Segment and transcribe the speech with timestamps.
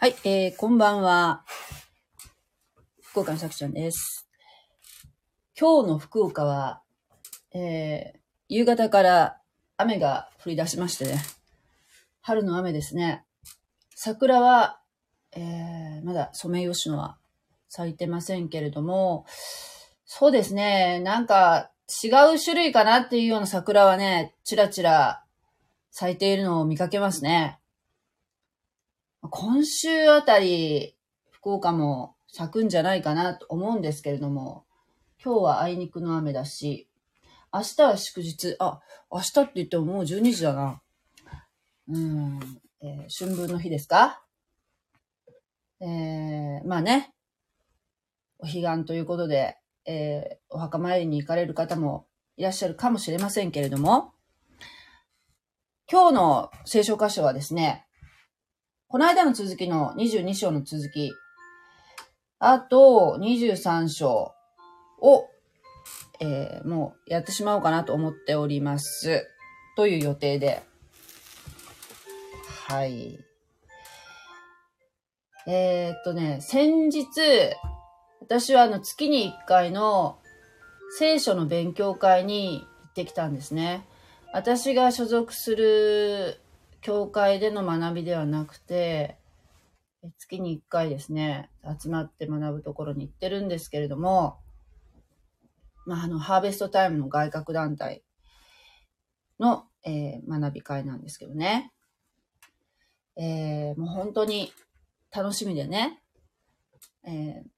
[0.00, 1.42] はい、えー、こんばんは。
[3.02, 4.28] 福岡のさくちゃんです。
[5.58, 6.82] 今日の福岡は、
[7.52, 9.38] えー、夕方から
[9.76, 11.20] 雨が降り出しましてね。
[12.20, 13.24] 春の雨ですね。
[13.96, 14.78] 桜は、
[15.32, 17.18] えー、まだソメイヨシノは
[17.68, 19.26] 咲いてませんけれども、
[20.04, 21.72] そうですね、なんか
[22.04, 22.06] 違
[22.36, 25.24] う種類かなっていうような桜はね、ちらちら
[25.90, 27.57] 咲いているのを見かけますね。
[29.20, 30.96] 今週あたり、
[31.30, 34.64] 福岡も咲くんじゃないかなと思うんですけれども、
[35.22, 36.88] 今日はあいにくの雨だし、
[37.52, 40.80] 明日は祝日、あ、明日って言ってももう12時だな。
[41.88, 42.38] うん、
[42.80, 44.22] えー春分の日ですか？
[45.80, 47.12] えー、まあね、
[48.38, 54.12] お彼岸ということで、えーお墓参りに行かれる方もいらっしゃるかもしれませんけれども、
[55.90, 57.86] 今日の聖書箇所はですね、
[58.90, 61.12] この間の続きの22章の続き、
[62.38, 64.32] あと23章
[65.02, 65.28] を、
[66.20, 69.28] えーもうやってしまおうかなと思っております。
[69.76, 70.62] という予定で。
[72.66, 73.18] はい。
[75.46, 77.10] えーっとね、先日、
[78.22, 80.18] 私はあの月に1回の
[80.98, 83.86] 聖書の勉強会に行ってきたんですね。
[84.32, 86.40] 私が所属する
[86.80, 89.18] 教会での学びではなくて、
[90.18, 94.38] 月に1回ですね、集まって学ぶところに行ってるんですけれども、
[95.86, 98.02] まあ、あの、ハーベストタイムの外郭団体
[99.40, 101.72] の、えー学び会なんですけどね。
[103.16, 104.52] えーもう本当に
[105.10, 106.00] 楽しみでね、
[107.04, 107.48] えー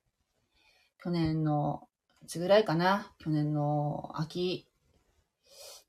[1.03, 1.89] 去年の、
[2.23, 4.67] いつぐらいかな去年の秋、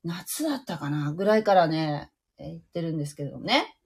[0.04, 2.11] 夏だったかなぐらいからね、
[2.42, 3.76] えー行ってるんですけれどもね。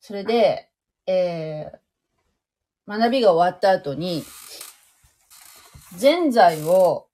[0.00, 0.70] それで、
[1.06, 1.78] えー
[2.88, 4.24] 学びが終わった後に、
[5.96, 7.08] ぜんざいを、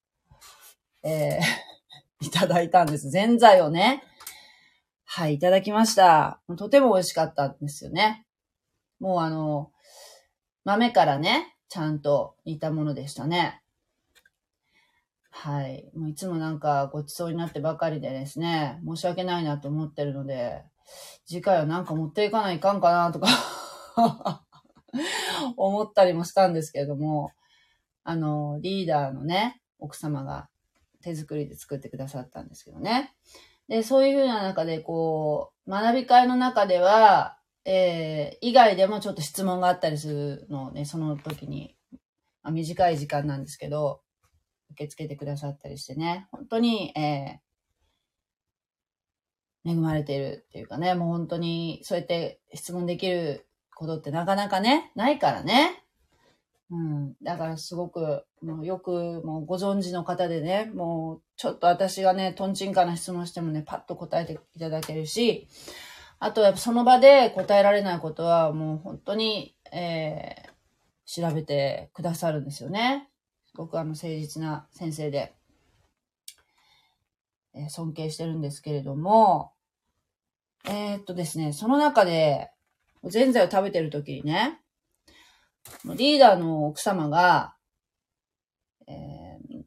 [1.02, 1.40] えー
[2.26, 3.10] いただいたんです。
[3.10, 4.02] ぜんざいをね。
[5.04, 6.40] はい、いただきました。
[6.56, 8.26] とても美味しかったんですよね。
[9.00, 9.70] もうあの、
[10.64, 13.62] 豆からね、ちゃんと煮たものでしたね。
[15.38, 15.90] はい。
[15.94, 20.64] もういつもなんかごちそうになってばかりでですね、申し訳ないなと思ってるので、
[21.26, 23.28] 次回はなんか持っていかないかんかなとか
[25.56, 27.32] 思ったりもしたんですけれども、
[28.02, 30.48] あの、リーダーのね、奥様が
[31.02, 33.14] 手作りで作ってくださったんですけどね。
[33.68, 41.76] で、そういうふうな中で、こう、学び会の中では、えー、以外でもちょっと質問があったりするのをね、その時に、
[42.42, 44.00] ま、短い時間なんですけど、
[44.70, 55.82] 受け付けてくださったりしてね、本当に、えー、恵まれているっていうかね、もう本当に、そうやって質問できることってなかなかね、ないからね。
[56.70, 57.14] うん。
[57.22, 65.48] だからすごく、もうよくもうご存知の方でね、もうちょっと私がね、トンチンカンな質問してもね、パッと答えていただけるし、
[66.18, 73.08] あとやっぱその場で答えられないことはもう本当に、えー、調べてくださるんですよね。
[73.56, 75.34] すごくあの誠実な先生で、
[77.54, 79.54] えー尊敬してるんですけれども、
[80.66, 82.50] えーっとですね、その中で、
[83.04, 84.60] ぜんざいを食べてる時にね、
[85.86, 87.56] リーダーの奥様が、
[88.86, 89.62] えー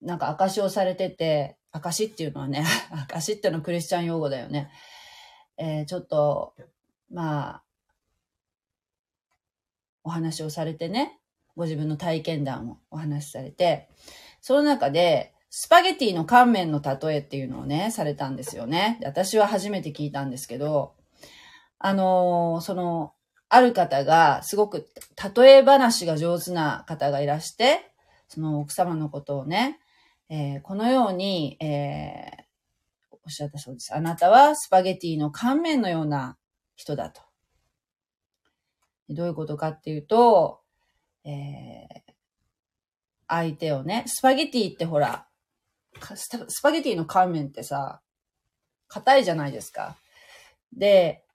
[0.00, 2.64] なんか証をされてて、証っていうのはね、
[3.12, 4.70] 証っていうのはクリスチャン用語だよね。
[5.58, 6.54] えーちょっと、
[7.10, 7.64] まあ、
[10.04, 11.17] お話をされてね、
[11.58, 13.88] ご自分の体験談をお話しされて、
[14.40, 19.00] その中で、スパゲティの乾麺の例えっていうのをね、されたんですよね。
[19.02, 20.94] 私は初めて聞いたんですけど、
[21.80, 23.12] あのーその、
[23.48, 24.88] ある方が、すごく、
[25.36, 27.90] 例え話が上手な方がいらして、
[28.28, 29.80] その奥様のことをね、
[30.28, 32.48] えーこのように、えー
[33.24, 33.94] おっしゃったそうです。
[33.94, 36.38] あなたはスパゲティの乾麺のような
[36.76, 37.20] 人だと。
[39.10, 40.60] どういうことかっていうと、
[41.28, 42.12] えー
[43.30, 45.26] 相手をね、スパゲティってほら、
[46.14, 48.00] スタスパゲティの乾麺ってさ、
[48.86, 49.98] 硬いじゃないですか。
[50.72, 51.26] で、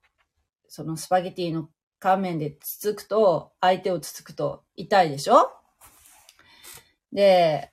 [0.68, 1.69] そのスパゲティの
[2.00, 5.51] 乾麺でつつくと、相手をつつくと痛いでしょ？
[7.12, 7.72] で、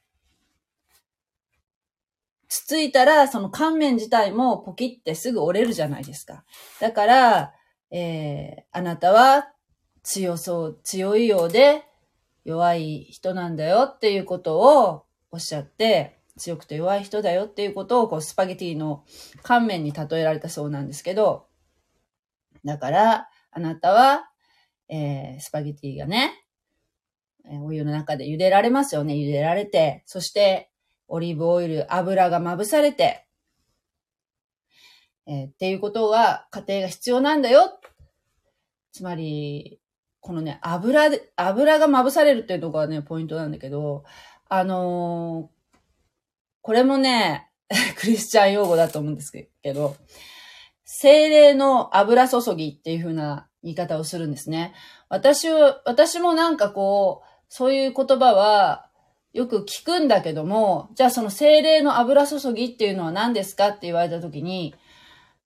[2.46, 6.44] つついたら、その乾麺自体もポキってすぐ折れるじゃないですか。
[6.78, 7.55] だから、
[7.90, 9.50] えー、あなたは
[10.02, 11.84] 強そう、強いようで
[12.44, 19.04] 弱い人なんだよっていうことをおっしゃって、強くて弱い人だよっていうことをこうスパゲティの
[19.42, 21.46] 乾麺に例えられたそうなんですけど、
[22.64, 24.31] だから、あなたは、
[24.88, 26.32] えースパゲティがね、
[27.44, 29.14] えーお湯の中で茹でられますよね。
[29.14, 30.70] 茹でられて、そして、
[31.08, 33.26] オリーブオイル、油がまぶされて、
[35.26, 37.81] えーっていうことは、家庭が必要なんだよ。
[38.93, 39.80] つまり、
[40.20, 44.05] このね、油で、油がまぶされるっていうところがね、ポイントなんだけど、
[44.49, 45.61] あのー
[46.62, 47.49] これもね、
[47.96, 49.96] クリスチャン用語だと思うんですけど、
[50.84, 54.75] 精霊の油注ぎっていう風な言い方をするんですね。
[55.08, 58.90] 私は、私もなんかこう、そういう言葉は
[59.32, 64.75] よく聞くんだけども、じゃあその精霊の油注ぎっていうのは何ですかって言われたときに、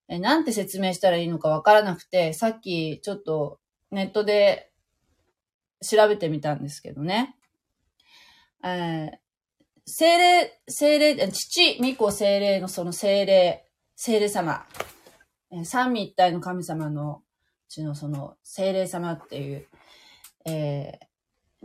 [0.08, 3.58] え、なんて説明したらいいのかわからなくて、さっきちょっと
[3.94, 4.70] ネットで
[5.82, 7.36] 調べてみたんですけどね。
[8.64, 9.24] えー
[9.86, 14.64] 精霊、精霊、父、巫女、精霊のその精霊、精霊様、
[15.50, 17.20] え三位一体の神様の
[17.68, 19.68] うちのその精霊様っていう、
[20.46, 21.06] えー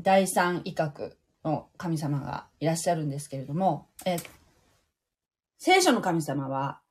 [0.02, 4.30] 第三威嚇の神様がいらっしゃるんですけれども、えー
[5.58, 6.82] 聖書の神様は、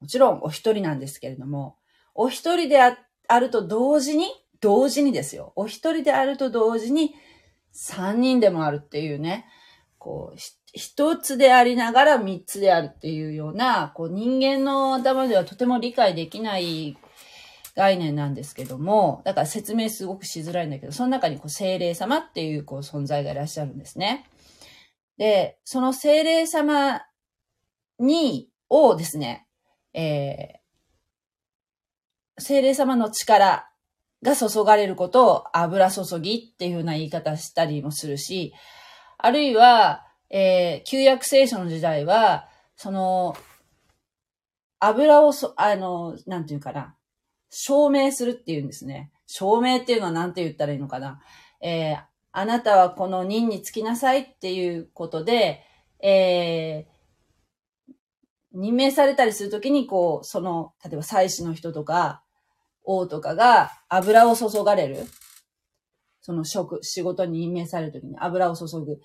[0.00, 1.76] もちろんお一人なんですけれども、
[2.14, 4.26] お一人であると同時に、
[4.60, 5.52] 同時にですよ。
[5.56, 7.14] お一人であると同時に、
[7.72, 9.46] 三人でもあるっていうね、
[9.98, 10.38] こう、
[10.72, 16.96] 一つでありながら三つであるっていうような、こう人間の頭ではとても理解できない
[17.76, 24.26] 概念なんですけども、だから説明すごくしづらいんだけど、その中にこう精霊様っていうこう存在がいらっしゃるんですね。
[25.16, 27.02] で、その精霊様
[27.98, 29.46] に、をですね、
[29.92, 33.69] えー、精霊様の力
[34.22, 38.52] が注がれることを油注ぎっていうふうな言い方したりもするし、
[39.18, 43.36] あるいは、えー、旧約聖書の時代は、その、
[44.78, 46.96] 油をそ、あの、なんていうかな、
[47.50, 49.10] 証明するっていうんですね。
[49.26, 51.20] 証明っていうのはなんて言ったらいいのかな。
[51.60, 52.02] えー、
[52.32, 55.62] あなたはこの任につきなさいっていうことで、
[56.02, 57.94] えー、
[58.52, 62.22] 任命されたりするときに、こう、その、例えば祭司の人とか、
[62.98, 65.06] 王とかが油を注がれる。
[66.20, 69.00] その職、仕事に任命されるときに油を注ぐ。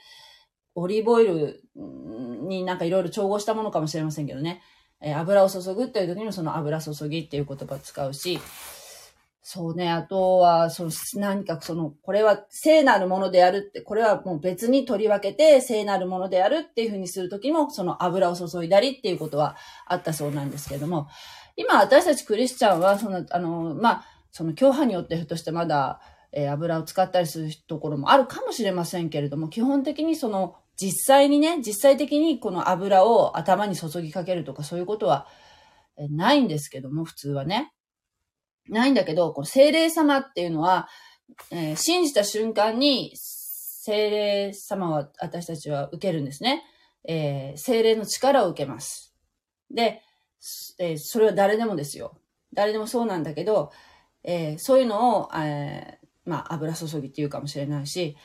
[0.76, 4.62] オリーブオイルになんかいろいろ調合したものかもしれませんけどね。
[5.02, 8.40] えー油を注ぐっていう時にもその油注ぎっていう言葉を使うし、
[9.48, 19.56] そうね、あとは、その、何かその、これは聖なるものであるって、これはもう別に取り分けて聖なるものであるっていうふうにするときも、その油を注いだりっていうことは
[19.86, 21.10] あったそうなんですけども、
[21.56, 35.28] 今私たちクリスチャンは、その、あの、まあ、その教派によってひょっとしてまだ、えー油を使ったりするところもあるかもしれませんけれども、基本的にその、実際にね、実際的にこの油を頭に注ぎかけるとかそういうことは
[35.98, 37.72] えーないんですけども、普通はね。
[38.68, 40.88] ないんだけど、この精霊様っていうのは、
[41.52, 46.64] えー信じた瞬間に精霊様は私たちは受けるんですね。
[47.08, 49.16] えー精霊の力を受けます。
[49.72, 50.02] で、
[50.80, 52.18] えーそれは誰でもですよ。
[52.54, 53.72] 誰でもそうなんだけど、
[54.24, 58.16] えーそういうのを、えーまあ、油注ぎっていうかもしれないし、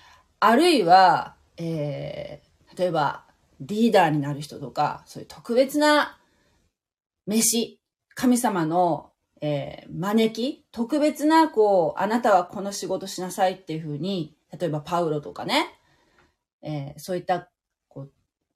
[0.40, 3.26] あるいは、えー例えば、
[3.60, 6.18] リーダーになる人とか、そういう特別な
[7.26, 7.80] 飯、
[8.14, 15.66] 神様の、えー招き、特別な、こう、あなたはこの仕事しなさいっていうふうに、例えばパウロとかね、
[16.62, 17.49] えーそういった、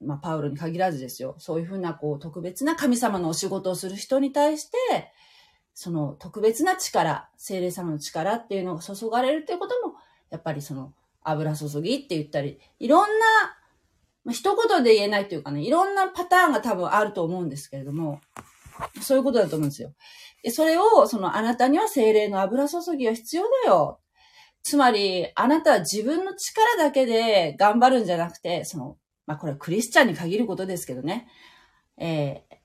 [0.05, 1.35] まあ、パウロに限らずですよ。
[1.39, 5.13] そういうふうな、こう、特別な神様のお仕事をする人に対して、
[5.75, 9.95] その特別な力、精霊様の力っていうのが注がれるっていうことも、
[10.31, 10.93] やっぱりその
[11.23, 13.27] 油注ぎって言ったり、いろんな、
[14.25, 18.21] まあ、一言で言えないというかね、いろんなパターンが多分あると思うんですけれども、
[19.01, 19.93] そういうことだと思うんですよ。
[20.43, 24.01] で、それを、そのあなたには精霊の油注ぎが必要だよ。
[24.63, 28.97] つまり、あなたは自分の力だけで頑張るんじゃなくて、その、
[29.27, 31.29] まあこれクリスチャンに限ることですけどね。
[31.97, 32.57] えー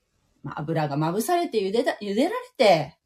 [0.43, 2.97] まあ、油がまぶされて茹でた、茹でられて、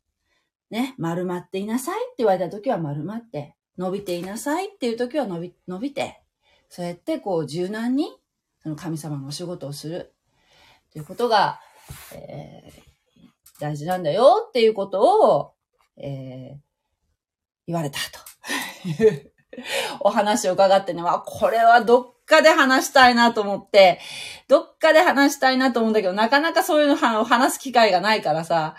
[0.70, 6.22] ね、丸まっていなさいって言われた時は丸まって、伸びていなさいっていう時は伸び、伸びて、
[6.70, 8.16] そうやってこう柔軟に、
[8.62, 10.14] その神様のお仕事をする。
[10.92, 11.60] ということが、
[12.14, 12.84] えー
[13.60, 15.54] 大事なんだよっていうことを、
[15.98, 16.58] えー
[17.66, 17.98] 言われた
[18.84, 19.32] という
[20.02, 24.00] お話を伺ってね、まあ、これはどっかで話したいなと思って、
[24.48, 28.76] どっかで話したいなと思うんだけど、なかなかそういうのを話す機会がないからさ、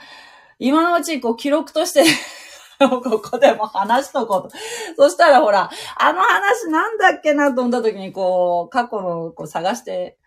[0.58, 2.04] 今のうちこう記録として
[2.78, 4.56] ここでも話しとこうと。
[4.96, 10.18] そしたらほら、あの話なんだっけなと思った時にこう、過去のこう探して、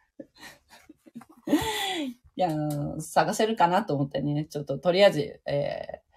[2.35, 2.49] いや、
[2.99, 6.07] 探せるかなと思ってね、ちょっととりあえず、えー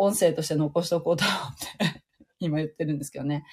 [0.00, 2.02] 音声として残しておこうと思って
[2.38, 3.44] 今言ってるんですけどね。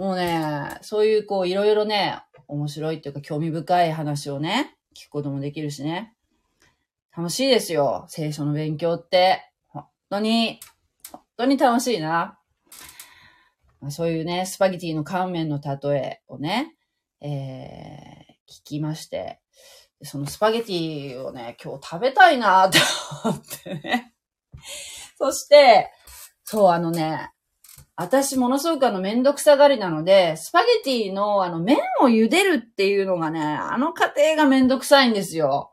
[0.00, 6.14] もうね、そういうこう、いろいろね、面白いっていうか興味深い話をね、聞くこともできるしね。
[7.14, 8.06] 楽しいですよ。
[8.08, 9.52] 聖書の勉強って。
[9.68, 10.58] 本当に、
[11.12, 12.38] 本当に楽しいな。
[13.82, 16.74] まそういうね、スパゲティの乾麺の例えをね、
[17.20, 19.42] えー、聞きまして、
[20.02, 22.78] そのスパゲティをね、今日食べたいなって
[23.22, 24.14] 思ってね。
[25.18, 25.92] そして、
[26.42, 27.32] そう、あのね、
[28.00, 35.72] 私ものすごくあのめんどくさがりなので、スパゲティのあの麺を茹でるっていうのがね、あの過程がめんどくさいんですよ。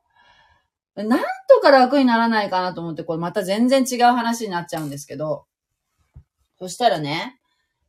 [0.97, 5.45] なんとか楽にならないかなと思って、これまた全然違う話になっちゃうんですけど、
[6.59, 7.39] そしたらね、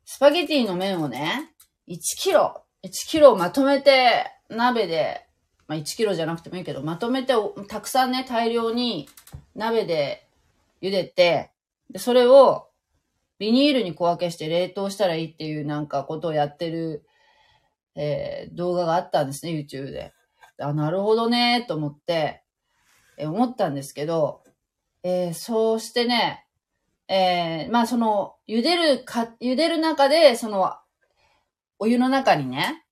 [0.05, 1.51] スパゲティの麺をね、
[1.89, 5.27] 1キロ、1キロまとめて鍋で、
[5.67, 7.35] まあ1キロじゃなくてもいいけど、まとめて
[7.67, 9.09] たくさんね、大量に
[9.57, 10.29] 鍋で
[10.81, 11.51] 茹でて、
[11.91, 12.68] で、それを
[13.39, 17.07] ビニールに小分けして冷凍したらいいっていうなんかことをやってる、
[17.95, 20.13] えー、動画があったんですね、YouTube で。
[20.61, 22.43] あ、なるほどね、と思って、
[23.17, 24.43] えー、思ったんですけど、
[25.03, 26.47] えー、そうしてね、
[27.07, 30.75] えー、まあその、茹でるか、茹でる中で、その、
[31.79, 32.85] お湯の中にね、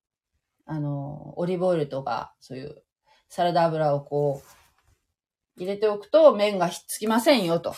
[0.65, 2.83] あの、オリーブオイルとか、そういう
[3.29, 7.75] サラダ油をこう、入れておくと麺がひっつきませんよ、と。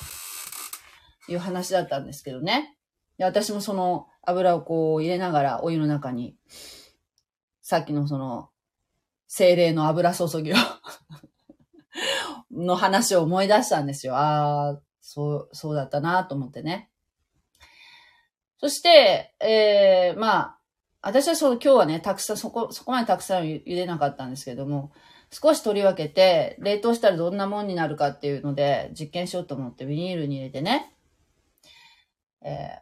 [1.29, 2.77] いう話だったんですけどね。
[3.17, 6.35] で私もその油をこう入れながらお湯の中に、
[7.61, 8.49] さっきのその、
[9.27, 10.55] 精霊の油注ぎを
[12.51, 14.15] の話を思い出したんですよ。
[14.15, 16.89] ああ、そう、そうだったなと思ってね。
[18.59, 20.59] そして、えー、まあ、
[21.01, 24.91] 私はそう、今日はね、たくさん、そこ、そこまでたくさん茹でなかったんですけども、
[25.31, 30.93] 少し取り分けて、冷凍したらどんなもんになるかっていうので、実験しようと思ってビニールに入れてね、
[32.41, 32.79] えー、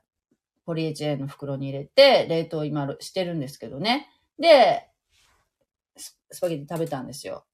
[0.66, 4.10] ポリエチレンの袋に入れて、冷凍今してるんですけどね。
[4.40, 4.90] で、
[5.96, 7.46] スパゲティ食べたんですよ。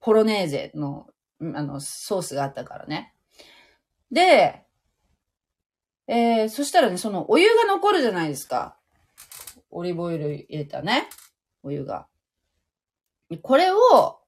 [0.00, 1.08] ポロネーゼの、
[1.40, 3.14] あの、ソースがあったからね。
[4.10, 4.64] で、
[6.06, 8.78] えー、そしたらね、そのお湯が残るじゃないですか。
[9.70, 11.08] オリーブオイル入れたね。
[11.62, 12.06] お湯が。
[13.42, 14.20] これを、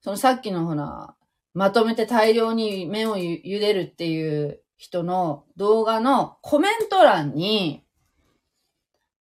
[0.00, 1.14] そのさっきのほら、
[1.52, 7.82] まとめて大量に麺を茹でるっていう人の動画のコメント欄に、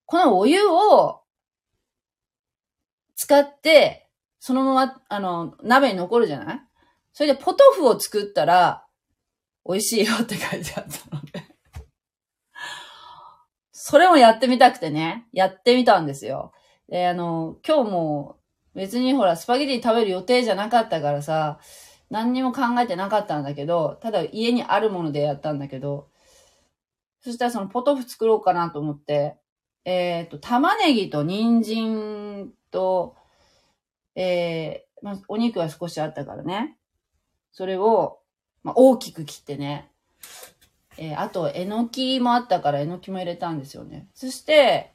[0.05, 1.21] このお湯を
[3.15, 4.09] 使って、
[4.41, 6.59] そのまま、あの、鍋に残るじゃない？
[7.13, 8.85] それでポトフを作ったら、
[9.65, 11.41] 美味しいよって書いてあったので
[13.71, 16.51] それもやってみたくてね、やってみたんですよ。
[16.89, 18.37] で、あの、今日も
[18.75, 21.59] 別にほら、スパゲティ食べる予定じゃなかったからさ、
[22.13, 26.09] 何にも考えてなかったんだけど、ただ家にあるものでやったんだけど、
[27.21, 29.35] そしたらそのポトフ作ろうかなと思って、
[29.83, 33.15] えっ、ー、と、玉ねぎと人参と、
[34.13, 36.77] えー、まあ、お肉は少しあったからね。
[37.51, 38.19] それを、
[38.61, 39.89] まあ、大きく切ってね。
[40.99, 44.07] えー、あと、えのきもあったから、えのきも入れたんですよね。
[44.13, 44.93] そして、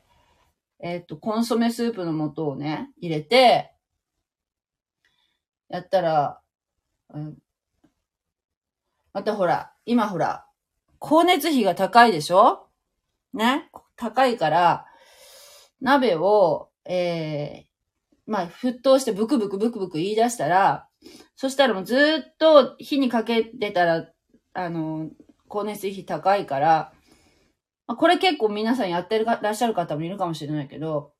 [0.78, 3.72] えっ、ー、と、コンソメスープの素をね、入れて、
[5.68, 6.40] やったら、
[7.14, 7.38] うん。
[9.12, 10.46] またほら、今ほら、
[11.00, 12.68] 光熱費が高いでしょ？
[13.32, 13.70] ね？
[13.96, 14.86] 高いから、
[15.80, 17.68] 鍋を、えー、
[18.26, 20.88] まあ、沸騰してブクブクブクブク言い出したら、
[21.36, 24.10] そしたらもうずっと火にかけてたら、
[24.54, 25.08] あの、
[25.48, 26.92] 光熱費高いから、
[27.86, 31.12] これ結構皆さんやってるらっしゃる方もいるかもしれないけど、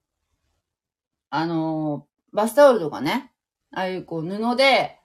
[1.31, 3.33] あの、バスタオルとかね、
[3.73, 4.98] ああいうこう布で、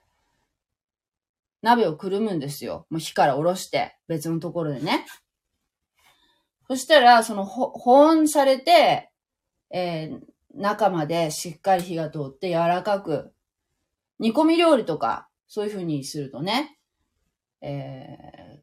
[1.64, 2.86] 鍋をくるむんですよ。
[2.90, 5.06] もう火から下ろして、別のところでね。
[6.68, 9.10] そしたら、その保温されて、
[9.70, 10.20] えー、
[10.54, 13.32] 中までしっかり火が通って柔らかく、
[14.18, 16.78] 煮込み料理とか、そういう風にするとね、
[17.62, 18.60] え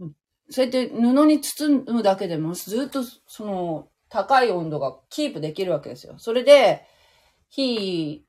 [0.00, 0.08] ー、
[0.50, 6.16] そうやって布に包むだけでもずっとその高い温度がキープできるわけですよ。
[6.18, 6.84] それで、
[7.48, 8.24] 火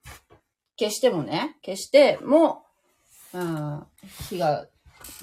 [0.78, 2.67] 消してもね、消しても、
[3.34, 3.86] うん、
[4.30, 4.68] 火が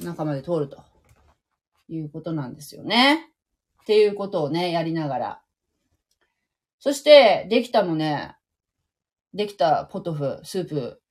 [0.02, 0.82] 中まで通ると
[1.88, 3.30] いうことなんですよね。
[3.82, 5.42] っていうことをね、やりながら。
[6.78, 8.36] そして、できたのね、
[9.32, 11.02] できたポトフ、スープ、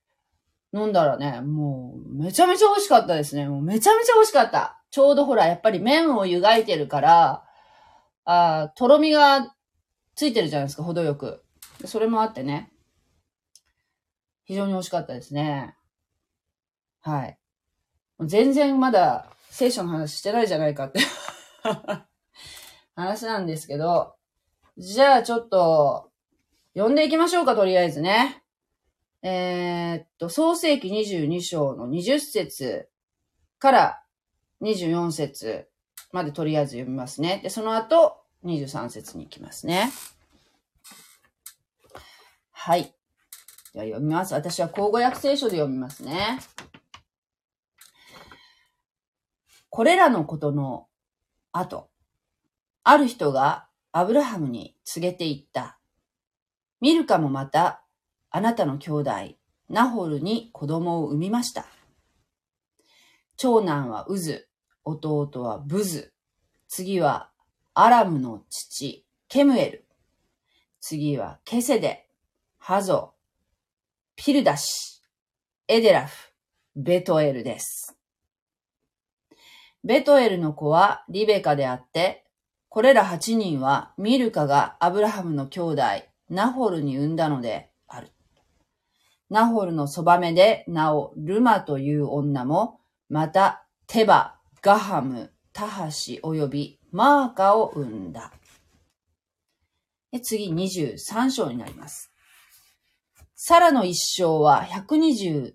[0.72, 3.48] 飲んだらね、もう、めちゃめちゃ美味しかったですね。
[3.48, 4.82] もうめちゃめちゃ美味しかった。
[4.90, 7.44] ちょうどほら、やっぱり麺を湯がいてるから、
[8.24, 9.54] あとろみが
[10.14, 11.44] ついてるじゃないですか、程よく。
[11.84, 12.72] それもあってね。
[14.44, 15.76] 非常に美味しかったですね。
[17.04, 17.38] はい。
[18.20, 21.00] 全然まだ聖書の話してないじゃないかって
[22.96, 24.14] 話なんですけど、
[24.78, 26.10] じゃあちょっと、
[26.74, 28.42] 読んでいきましょうか、とりあえずね。
[29.22, 32.88] えー、っと、創世記22章の20節
[33.58, 34.02] から
[34.62, 35.68] 24節
[36.10, 37.40] までとりあえず読みますね。
[37.42, 39.92] で、その後、23節に行きますね。
[42.50, 42.94] はい。
[43.74, 44.32] では読みます。
[44.32, 46.40] 私は口語訳聖書で読みますね。
[49.74, 50.86] これらのことの
[51.50, 51.90] 後、
[52.84, 55.80] ある人がアブラハムに告げていった。
[56.80, 57.82] ミルカもまた
[58.30, 59.10] あなたの兄弟、
[59.68, 61.66] ナホルに子供を産みました。
[63.36, 64.46] 長男はウズ、
[64.84, 66.12] 弟はブズ、
[66.68, 67.30] 次は
[67.74, 69.88] アラムの父、ケムエル、
[70.80, 72.06] 次はケセデ、
[72.58, 73.14] ハゾ、
[74.14, 75.02] ピルダシ、
[75.66, 76.30] エデラフ、
[76.76, 77.98] ベトエルです。
[79.84, 82.24] ベトエルの子はリベカであって、
[82.70, 85.82] これら八人はミルカがアブラハムの兄弟、
[86.30, 88.10] ナホルに産んだのである。
[89.28, 98.32] ナホルのそばめで名をルマという女も、またテバ、ガハム、タハシ及びマーカを産んだ。
[100.22, 102.10] 次23章になります。
[103.34, 105.52] サラの一生は127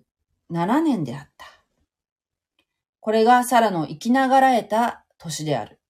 [0.82, 1.59] 年であった。
[3.00, 5.80] これがサラの生きながらえた年である。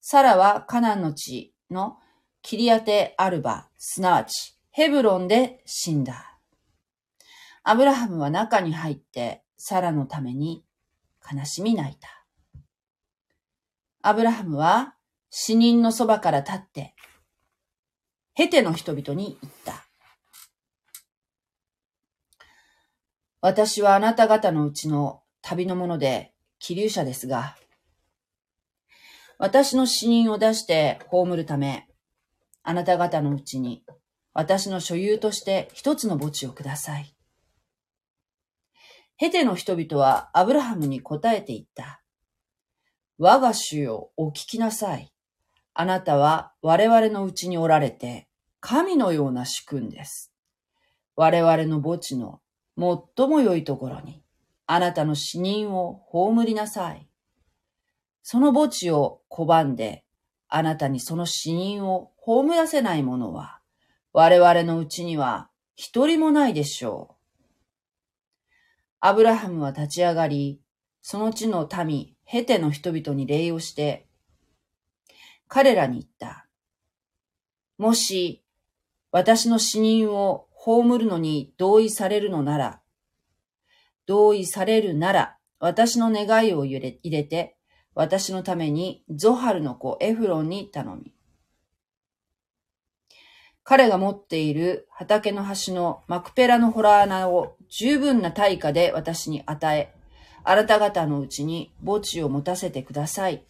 [0.00, 1.98] サラはカナンの地の
[2.42, 6.38] キリアテ・アルバ、すなわちヘブロンで死んだ。
[7.64, 10.64] アブラハムは中に入ってサラのために
[11.32, 12.08] 悲しみ泣いた。
[14.02, 14.94] アブラハムは
[15.30, 16.94] 死人のそばから立って、
[18.34, 19.84] ヘテの人々に言った。
[23.40, 27.56] 私はあなた方のうちの旅の者で、気流者ですが、
[29.38, 31.86] 私の死人を出して葬るため、
[32.62, 33.84] あなた方のうちに
[34.32, 37.14] 私の所有として一つの墓地をください。
[39.16, 42.02] ヘテの人々はアブラハムに答えて言った。
[43.18, 45.10] 我が主よ、お聞きなさい。
[45.72, 48.28] あなたは我々のうちにおられて、
[48.60, 50.34] 神のような主君です。
[51.14, 52.40] 我々の墓地の
[52.76, 54.22] 最も良いところに、
[54.66, 57.08] あなたの死人を葬りなさい。
[58.22, 60.04] その墓地を拒んで、
[60.48, 63.60] あなたにその死人を葬らせない者は、
[64.12, 67.16] 我々のうちには一人もないでしょう。
[69.00, 70.60] アブラハムは立ち上がり、
[71.00, 74.08] その地の民、ヘテの人々に礼をして、
[75.46, 76.48] 彼らに言った。
[77.78, 78.42] もし、
[79.12, 82.80] 私の死人を葬るのに同意されるのなら、
[84.06, 87.56] 同意されるなら、私の願いを入れて、
[87.94, 91.12] 私のためにゾハルの子エフロンに頼み。
[93.64, 99.92] 彼が持っている畑の端のマクペラのホラー穴を十分な対価で私に与え、
[100.44, 103.44] あなた方のうちに墓地を持たせてください。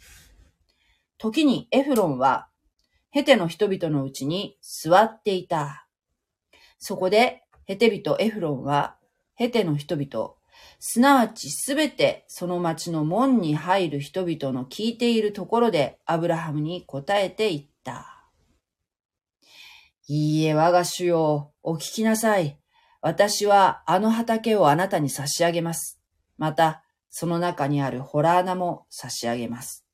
[1.19, 2.49] 時にエフロンは
[3.11, 5.87] ヘテの人々のうちに座っていた。
[6.79, 8.97] そこでヘテ人エフロンは
[9.35, 10.36] ヘテの人々、
[10.79, 18.17] すなわちすべてその町の門に入る人々の聞いているところでアブラハムに答えて言った。
[20.09, 22.61] いいえ、我が主よ、お聞きなさい。
[23.01, 26.01] 私はあの畑をあなたに差し上げます。
[26.39, 29.85] また、その中にあるホラー穴も差し上げます。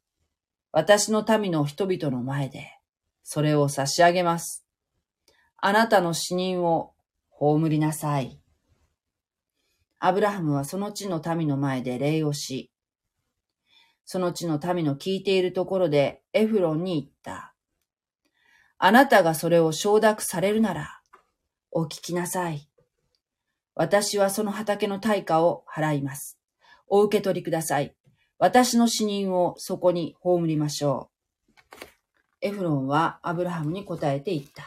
[0.71, 2.79] 私の民の人々の前で、
[3.23, 4.67] それを差し上げます。
[5.57, 6.93] あなたの死人を
[7.31, 8.42] 葬りなさい。
[10.05, 12.73] アブラハムはその地の民の前で礼をし、
[14.05, 17.55] その地の民の聞いているところでエフロンに言った。
[18.79, 21.01] あなたがそれを承諾されるなら、
[21.71, 22.69] お聞きなさい。
[23.77, 26.37] 私はその畑の対価を払います。
[26.89, 27.95] お受け取りください。
[28.41, 31.11] 私の死人をそこに葬りましょ
[31.71, 31.87] う。
[32.41, 34.65] エフロンはアブラハムに答えて言った。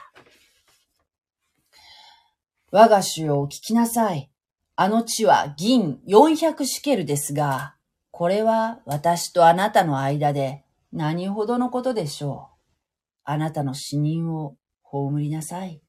[2.71, 4.31] 我が主をお聞きなさい。
[4.77, 7.75] あの地は銀400シケルですが、
[8.11, 12.55] これは私とあなたの間で何ほどのことでしょう。
[13.23, 15.81] あなたの死人を葬りなさい。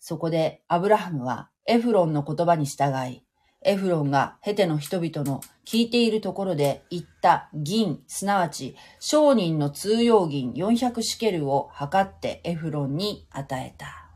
[0.00, 3.22] そこでアブラハムはエフロンの言葉に従い、
[3.62, 14.10] エフロンがヘテの人々の聞いているところで言った銀、すなわち商人の通用銀400シケルを測ってエフロンに与えた。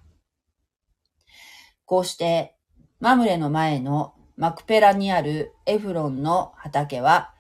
[1.85, 2.58] こうして
[3.01, 7.33] マムレの前のマクペラにあるエフロンの畑は、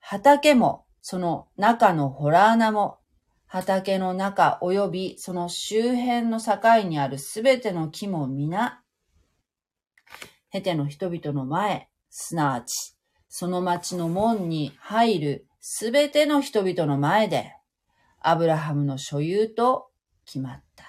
[0.00, 2.98] 畑もその中のホラー穴も、
[3.46, 8.82] 畑の中及びその周辺の境にあるすべての木も皆、
[10.50, 12.96] ヘテの人々の前、すなわち、
[13.28, 17.54] その町の門に入るすべての人々の前で、
[18.20, 19.90] アブラハムの所有と
[20.24, 20.84] 決まった。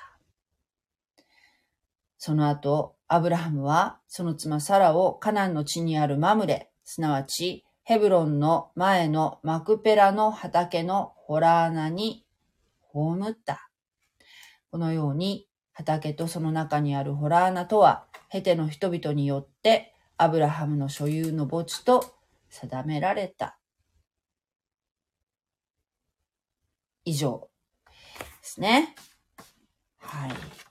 [2.18, 12.24] その後、アブラハムはその妻サラをカナンの地にあるマムレ、すなわちヘブロンの前のマクペラの畑のホラー穴に
[12.94, 13.68] 葬った。
[14.70, 22.14] このように畑とその中にあるホラー穴とはヘテの人々によってアブラハムの所有の墓地と
[22.50, 23.58] 定められた。
[27.06, 27.50] 以上
[28.14, 28.94] ですね。
[29.98, 30.69] はい。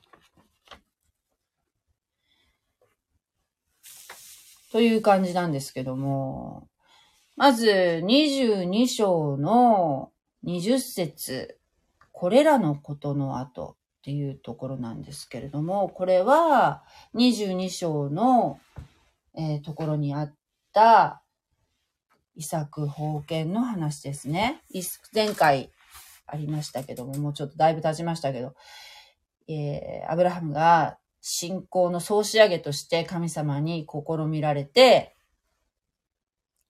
[4.79, 6.69] という感じなんですけども、
[7.35, 7.67] まず、
[8.05, 10.13] 22章の
[10.45, 11.59] 20節。
[12.13, 16.85] これらのことの後っていうところなんですけれども、これは
[17.17, 18.61] 22章の、
[19.37, 20.35] えー、ところにあっ
[20.73, 21.25] た
[22.37, 24.63] 遺作封建の話ですね。
[25.13, 25.73] 前回
[26.25, 28.55] ありましたけども、もうちょっとだいぶ経ちましたけど、
[29.49, 30.99] えー、アブラハムが
[31.31, 35.15] 信仰の総仕上げとして神様に試みられて、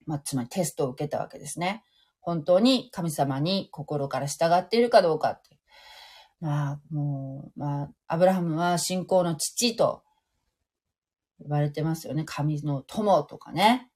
[0.05, 1.85] まあ、つまりテストを受けたわけですね。
[2.21, 5.57] 本当に神様に心から従っているかどうかって。
[6.41, 10.03] まあ、もう、まあ、アブラハムは信仰の父と
[11.41, 12.25] 呼ばれてますよね。
[12.25, 13.89] 神の友とかね。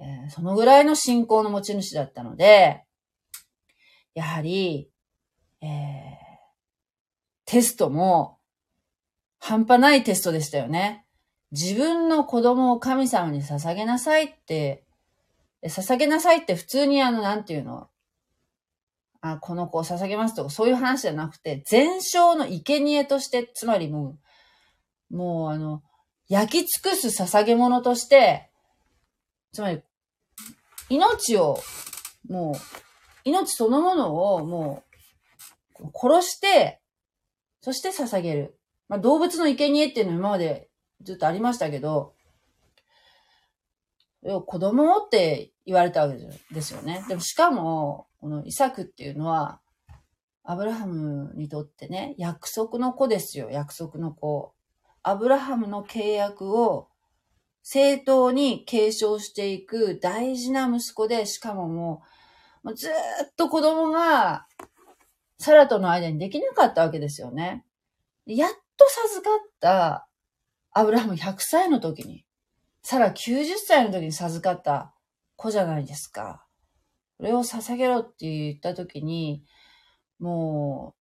[0.00, 2.82] えー、そのぐらいの信仰の持ち主だったので、
[4.14, 4.90] やはり、
[5.60, 5.68] えー、
[7.44, 8.38] テストも
[9.44, 11.04] 半端ないテストでしたよね。
[11.50, 14.84] 自分の子供を神様に捧げなさいって
[15.68, 17.88] 捧げなさいって普通にあの、なんていうの、
[19.20, 24.18] あ、この子を捧げますとか、そういう話じゃなくて、全焼の生贄として、つまりも
[25.10, 25.82] う、もうあの、
[26.28, 28.50] 焼き尽くす捧げ物として、
[29.52, 29.80] つまり、
[30.90, 31.58] 命を、
[32.28, 32.54] もう、
[33.24, 34.82] 命そのものをも
[35.80, 36.80] う、殺して、
[37.62, 38.58] そして捧げる。
[38.88, 40.68] まあ、動物の生贄っていうのは今まで
[41.02, 42.14] ずっとありましたけど、
[44.46, 46.18] 子供って言われたわけ
[46.52, 47.04] ですよね。
[47.08, 49.60] でもしかも、このイサクっていうのは、
[50.42, 54.54] アブラハムにとってね、約束の子ですよ、約束の子。
[55.02, 56.88] アブラハムの契約を
[57.62, 62.02] 正当に継承していく大事な息子で、しかもも
[62.62, 64.46] う、もうずっと子供が
[65.38, 67.64] サラとの間にできなかったわけですよね。
[68.26, 70.08] やっと授かった
[70.72, 72.24] アブラハム100歳の時に、
[72.82, 74.94] サラ90歳の時に授かった
[75.36, 76.46] 子じゃないですか。
[77.18, 79.44] これを捧げろって言った時に、
[80.18, 80.94] も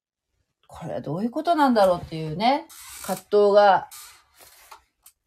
[0.63, 2.67] う、これはどういうことなんだろうっていうね、
[3.05, 3.89] 葛藤が、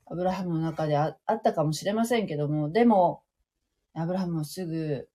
[0.09, 3.23] アブラハムの中であったかもしれませんけども、でも、
[3.95, 5.09] アブラハムはすぐ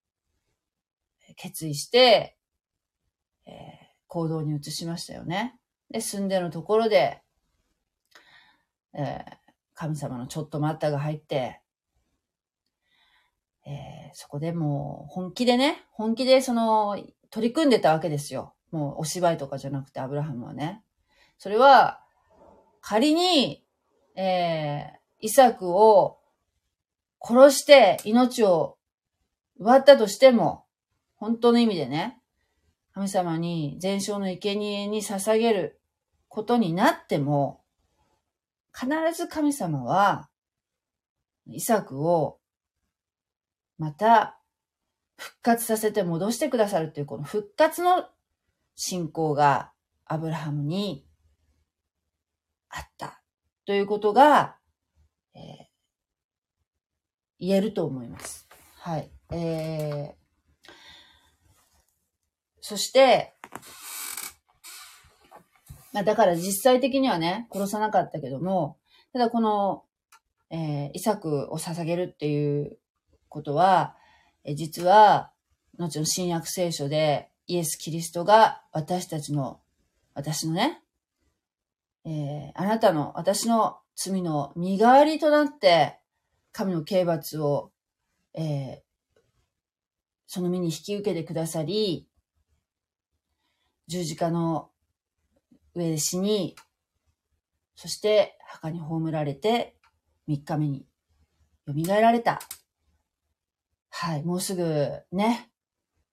[1.36, 2.38] 決意して、
[3.46, 3.54] えー、
[4.08, 5.61] 行動に移しましたよね。
[5.92, 7.22] で、住んでのところで、
[8.94, 9.32] えー、
[9.74, 11.62] 神様のちょっと待ったが入って、
[13.66, 16.98] えー、そこでもう本気でね、本気でその
[17.30, 18.54] 取り組んでたわけですよ。
[18.72, 20.82] もうお芝居とかじゃなくてアブラハムはね。
[21.38, 22.02] それは
[22.82, 23.64] 仮に、
[24.16, 26.20] えー、イサクを
[27.22, 28.78] 殺して命を
[29.60, 30.66] 奪ったとしても、
[31.16, 32.20] 本当の意味でね、
[32.94, 35.81] 神様に全焼の生贄に捧げる
[36.32, 37.62] ことになっても、
[38.74, 40.30] 必ず神様は、
[41.46, 42.40] イサクを、
[43.78, 44.40] また、
[45.18, 48.08] 復活させて戻してくださるっていう、この復活の
[48.76, 49.74] 信仰が
[50.06, 51.06] アブラハムに
[52.70, 53.22] あった
[53.66, 54.56] ということが、
[55.36, 55.42] えー、
[57.40, 58.48] 言えると思います。
[58.78, 59.12] はい。
[59.32, 60.72] えー、
[62.62, 63.36] そして、
[65.94, 68.78] だから実際的にはね、殺さなかったけども、
[69.14, 69.84] ただこの、
[70.50, 72.78] えー、イサクを捧げるっていう
[73.28, 73.96] ことは、
[74.44, 75.32] え実は、
[75.78, 79.62] 後の新約聖書でイエス・キリストが私たちの、
[80.14, 80.82] 私のね、
[82.06, 86.00] えー、あなたの、私の罪の身代わりとなって、
[86.52, 87.72] 神の刑罰を、
[88.34, 89.20] えー、
[90.28, 92.08] その身に引き受けてくださり、
[93.88, 94.70] 十字架の
[95.76, 96.56] 上で死に、
[97.76, 99.76] そして墓に葬られて
[100.28, 100.86] 3日目に
[101.68, 102.40] 蘇られた。
[103.90, 105.52] はい、もうすぐね、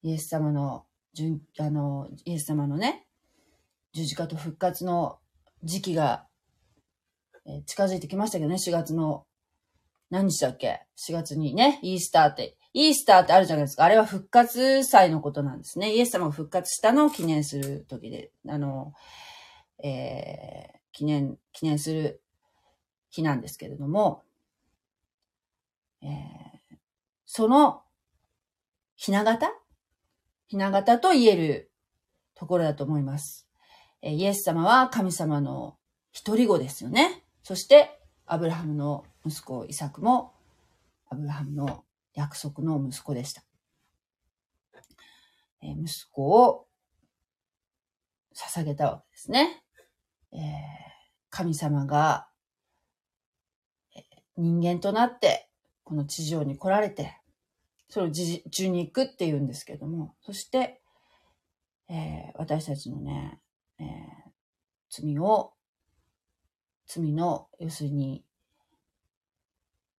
[0.03, 0.85] イエス様の、
[1.59, 3.07] あの、イエス様のね、
[3.93, 5.19] 十字架と復活の
[5.65, 6.27] 時期が、
[7.47, 9.27] え近づいてきましたけどね、4月の、
[10.11, 13.85] 何日だっけ ?4 月にね、イースターって、イースターってあるじゃないですか。
[13.85, 15.95] あれは復活祭のことなんですね。
[15.95, 18.93] イエス様が復活したのを記念する時で、あの、
[19.83, 22.23] えー、記念、記念する
[23.11, 24.23] 日なんですけれども、
[26.03, 26.77] えー、
[27.27, 27.83] その、
[28.97, 29.53] ひな形？
[30.49, 31.71] ひな形と言える
[32.35, 33.49] ところだと思います。
[34.03, 35.77] えー、イエス様は神様の
[36.11, 37.25] 一人子ですよね。
[37.43, 40.35] そして、アブラハムの息子イサクも、
[41.09, 43.43] アブラハムの約束の息子でした。
[45.63, 46.67] えー、息子を
[48.35, 49.63] 捧げたわけですね。
[50.33, 50.41] えー、
[51.31, 52.29] 神様が、
[54.37, 55.49] 人間となって、
[55.83, 57.19] この地上に来られて、
[57.89, 60.81] それを受肉って言うんですけども、そして、
[61.89, 63.41] えー、私たちのね、
[63.81, 63.87] えー、
[64.91, 65.55] 罪を、
[66.87, 68.25] 罪の、要するに、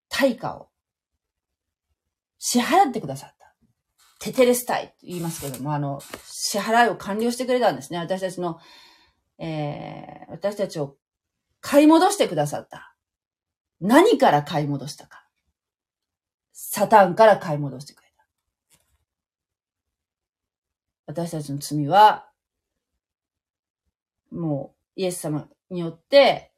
[0.08, 0.70] 対価を
[2.38, 3.54] 支払ってくださった。
[4.18, 7.98] テテレスタイと言いますけども、あの、支払いを完了してくれたんですね。
[7.98, 8.58] 私たちの、
[9.40, 10.96] えー、私たちを
[11.60, 12.94] 買い戻してくださった。
[13.80, 15.26] 何から買い戻したか。
[16.52, 18.26] サタンから買い戻してくれた。
[21.06, 22.28] 私たちの罪は、
[24.30, 26.52] もう、イエス様によって、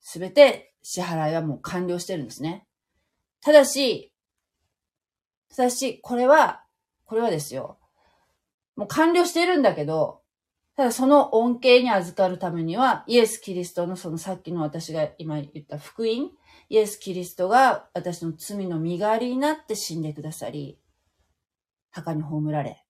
[0.00, 2.64] す、え、べ、て支払いはもう完了してるんですね。
[3.40, 4.12] ただし、
[5.54, 6.62] ただし、これは、
[7.04, 7.78] これはですよ。
[8.76, 10.22] もう完了してるんだけど、
[10.76, 16.32] ただその恩恵に預かるためには、イエス・キリストのそのさっきの私が今言った福音、
[16.68, 20.78] イエス・キリストが私の罪の身代わりになって死んでくださり、
[21.90, 22.84] 墓に葬られ、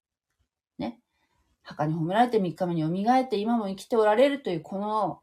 [0.78, 0.98] ね。
[1.62, 5.20] 墓に葬られて3日目に蘇って今も生きておられるというこの、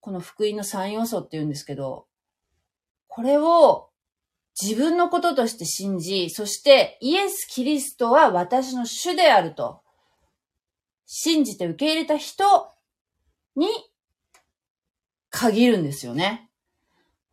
[0.00, 2.08] この福音の3要素って言うんですけど、
[3.06, 3.90] これを
[4.60, 9.81] 自分のこととして信じ、そしてイエス・キリストは私の主であると
[11.14, 12.72] 信じて受け入れた人
[13.54, 13.66] に
[15.28, 16.48] 限るんですよね。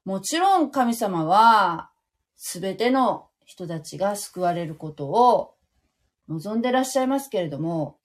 [0.04, 1.90] もちろん神様は
[2.36, 5.56] すべての人たちが救われることを
[6.28, 7.98] 望んでらっしゃいますけれども、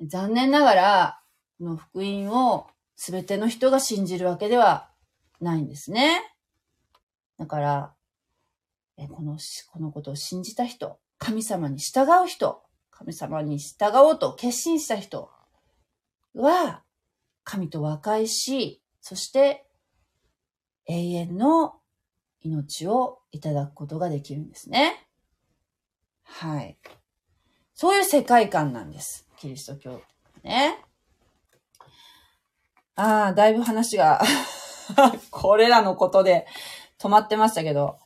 [0.00, 1.20] 残念ながら、
[1.58, 4.88] この福音をすべての人が信じるわけでは
[5.42, 6.22] ないんですね。
[7.36, 7.94] だから、
[8.96, 9.36] この、
[9.72, 12.65] このことを信じた人、神様に従う人、
[12.98, 15.30] 神様に従おうと決心した人
[16.34, 16.82] は、
[17.44, 19.66] 神と和解し、そして
[20.86, 21.74] 永遠の
[22.40, 25.06] 命をいただくことができるんですね。
[26.24, 26.78] はい。
[27.74, 29.28] そういう世界観なんです。
[29.36, 30.00] キリスト教。
[30.42, 30.82] ね。
[32.94, 34.22] ああ、だいぶ話が
[35.30, 36.46] これらのことで
[36.98, 37.98] 止まってましたけど。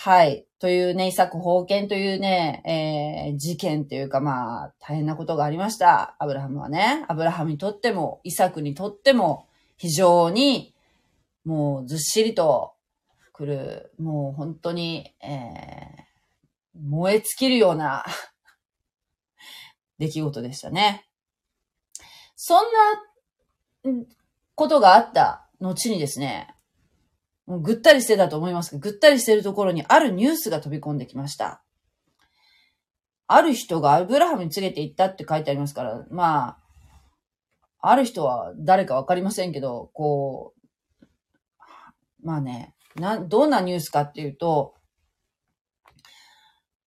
[0.00, 0.46] はい。
[0.60, 6.14] というね、イサク封建というね、えー、事件というかまあ、大変なことがありました。
[6.20, 7.04] アブラハムはね。
[7.08, 10.72] アブラハムにとっても、イサクにとっても、非常に、
[11.44, 12.74] もうずっしりと
[13.32, 18.04] 来る、もう本当に、えー、燃え尽きるような
[19.98, 21.08] 出来事でしたね。
[22.36, 22.66] そん
[23.84, 23.98] な
[24.54, 26.54] ことがあった後にですね、
[27.56, 31.62] ぐったりしてたと思いますけど、ぐったりしてるところにあるニュースが飛び込んできました。
[33.26, 36.58] ある人がアブラハムに連れて行ったって書いてありますから、ま
[37.80, 40.54] あ、ある人は誰かわかりませんけど、こ
[41.02, 41.06] う、
[42.22, 44.74] まあね、な、どんなニュースかっていうと、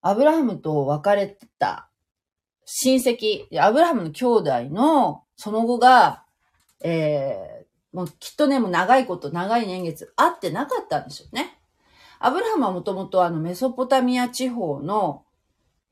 [0.00, 1.90] アブラハムと別れた
[2.64, 6.24] 親戚、アブラハムの兄弟のその後が、
[6.84, 7.51] え
[7.92, 11.58] もうきっとね、もう長いこと、長い年月会ってなかったんでしょうね。
[12.18, 15.24] アブラハムはもともとあのメソポタミア地方の、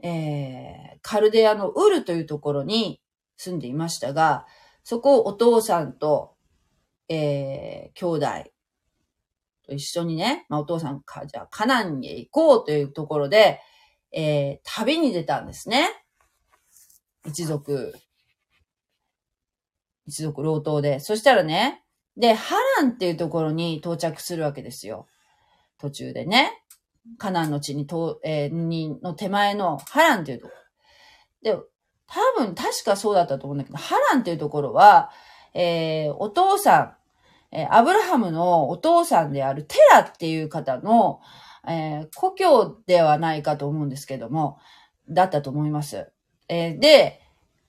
[0.03, 3.01] えー、カルデアのウルというところに
[3.37, 4.47] 住んでいましたが、
[4.85, 6.37] そこをお父さんと、
[7.09, 8.27] えー、兄弟
[9.67, 13.61] と一緒にね、まあお父さんか、じゃあカナンへ行こうというところで、
[14.13, 15.89] えー、旅に出たんですね。
[17.27, 17.95] 一族、
[20.07, 21.01] 一族老頭で。
[21.01, 21.85] そしたらね、
[22.17, 25.07] で、ハランっていうところに到着するわけですよ。
[25.79, 26.53] 途中でね。
[27.19, 30.53] カナンの地にと、えー、に、の手前のハランっていうとこ
[31.45, 31.57] ろ。
[31.57, 31.63] で、
[32.07, 35.11] 多分確かそうだったと思うんだけど、ハランっていうところは、
[35.55, 36.95] えー、お父さん
[37.53, 41.21] えーアブラハムのお父さんであるテラっていう方の、
[41.67, 44.59] えー故郷ではないかと思うんですけども、
[45.09, 46.11] だったと思います。
[46.49, 47.21] えーで、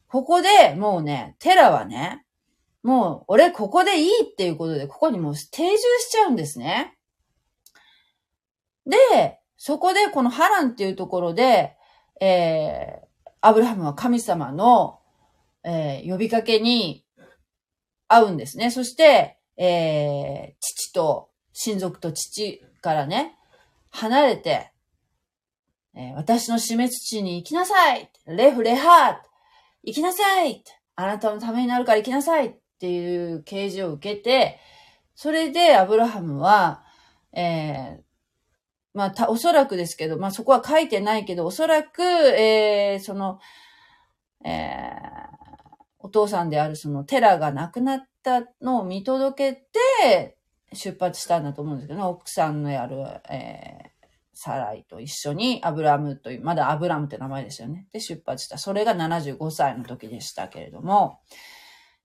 [0.08, 2.26] ここでもうね、テラはね、
[2.84, 6.98] もう俺ここでいいっていうことで、ここにもう定住しちゃうんですね。
[8.86, 11.76] で、そこでこのハランっていうところで、
[12.20, 13.12] えー
[13.44, 15.00] アブラハムは神様の、
[15.64, 17.06] えー呼びかけに
[18.08, 18.70] 会うんですね。
[18.70, 23.36] そして、えー父と、親族と父からね、
[23.90, 24.72] 離れて、
[25.96, 29.18] えー私の死滅地に行きなさいレフレハー
[29.84, 30.64] 行きなさい
[30.96, 34.60] あなたのためになるから行きなさいっていう啓示を受けて、
[35.14, 36.84] それでアブラハムは、
[37.32, 38.02] えー
[38.96, 43.40] まあ、た、おそらくですけど、まあ、そこは書いてないけど、おそらく、えーその、
[44.44, 45.22] えー
[46.04, 49.62] お父さんであるそのテラが亡くなったのを見届け
[50.02, 50.36] て、
[50.74, 52.98] 出発したんだと思うんですけどね、奥さんのやる、
[53.30, 53.92] えー
[54.34, 57.86] サライと一緒にアブラムという、まだアブラムって名前ですよね。
[57.94, 58.58] で、出発した。
[58.58, 61.20] それが75歳の時でしたけれども、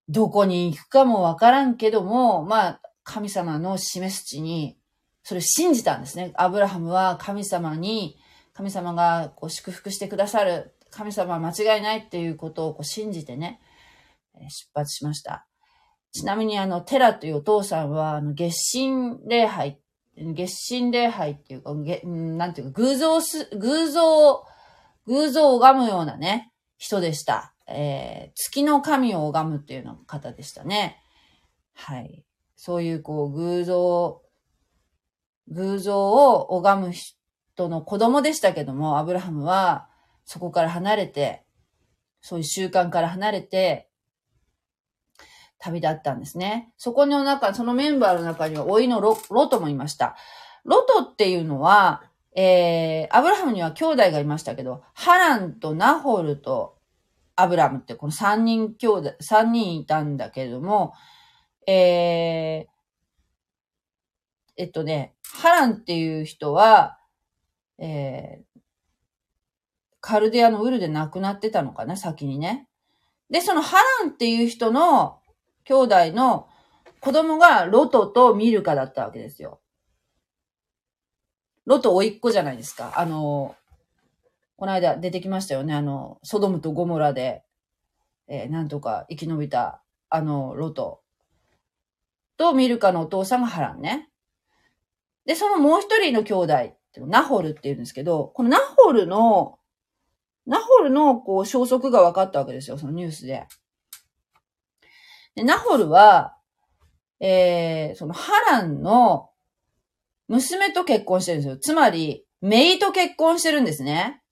[0.08, 4.78] どこに行くかもわからんけども、まあ、神様の示す地に、
[5.22, 6.32] それ信じたんですね。
[6.36, 8.16] アブラハムは神様に、
[8.52, 13.60] 神様がこう祝福してくださる、神様は間違いないっていうことをこう信じてね、
[14.34, 15.46] 出発しました。
[16.12, 19.78] ちなみにあの、テラというお父さんは、月神礼拝、
[20.16, 24.44] 月神礼拝っていうか、なんていうか、偶像す、偶像、
[25.06, 27.55] 偶像を拝むようなね、人でした。
[27.68, 31.02] えー月の神を拝むっていうの方でしたね。
[31.74, 32.24] はい。
[32.54, 34.22] そういうこう、偶像、
[35.48, 39.88] 偶像を拝む人の子供でしたけども、アブラハムは
[40.24, 41.44] そこから離れて、
[42.20, 43.88] そういう習慣から離れて、
[45.58, 46.72] 旅立ったんですね。
[46.76, 50.16] そこの中、そのメンバーの中には、老いのロロトもいました。
[50.64, 52.02] ロトっていうのは、
[52.34, 56.75] えー、アブラハムには兄弟がいましたけど、ハランとナホルと
[57.36, 60.94] アブラムってこの三人兄弟、三人いたんだけれども、
[61.66, 62.70] えー、
[64.56, 66.98] えっとね、ハランっていう人は、
[67.78, 68.60] えー、
[70.00, 72.68] カルデアのウルで亡くなってたのかな、先にね。
[73.28, 75.18] で、そのハランっていう人の
[75.64, 76.48] 兄弟の
[77.00, 79.60] 子供がロトとミルカだったわけですよ。
[81.66, 82.94] ロト甥っ子じゃないですか。
[82.96, 83.56] あの、
[84.56, 85.74] この間出てきましたよね。
[85.74, 87.42] あの、ソドムとゴモラで、
[88.28, 91.02] えーなんとか生き延びた、あの、ロト。
[92.36, 94.10] と、ミルカのお父さんがハランね。
[95.24, 99.58] で、そのもう一人の兄弟ナホルって言うんですけど、このナホルの、
[100.46, 103.46] ナホルの、こう、消息が分かったわけですよ、そのニュースで。
[105.34, 106.36] で、ナホルは、
[107.20, 109.30] えー、そのハランの
[110.28, 111.58] 娘と結婚してるんですよ。
[111.58, 114.22] つまり、メイと結婚してるんですね。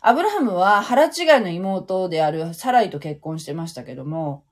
[0.00, 4.44] アブラハムは腹違いの妹であるサライと結婚してましたけども、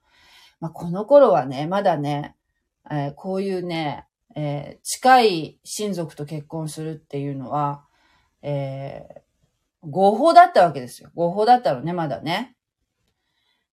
[0.61, 2.37] まあ、この頃はね、まだね、
[2.91, 7.85] えーこういうね、えー近い親族と結婚するっていうのは、
[8.43, 9.21] えー
[9.83, 11.11] 合法だったわけですよ。
[11.15, 12.55] 合法だったのね、まだね。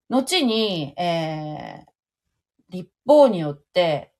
[0.09, 1.91] 後に、えー
[2.69, 4.13] 立法によって、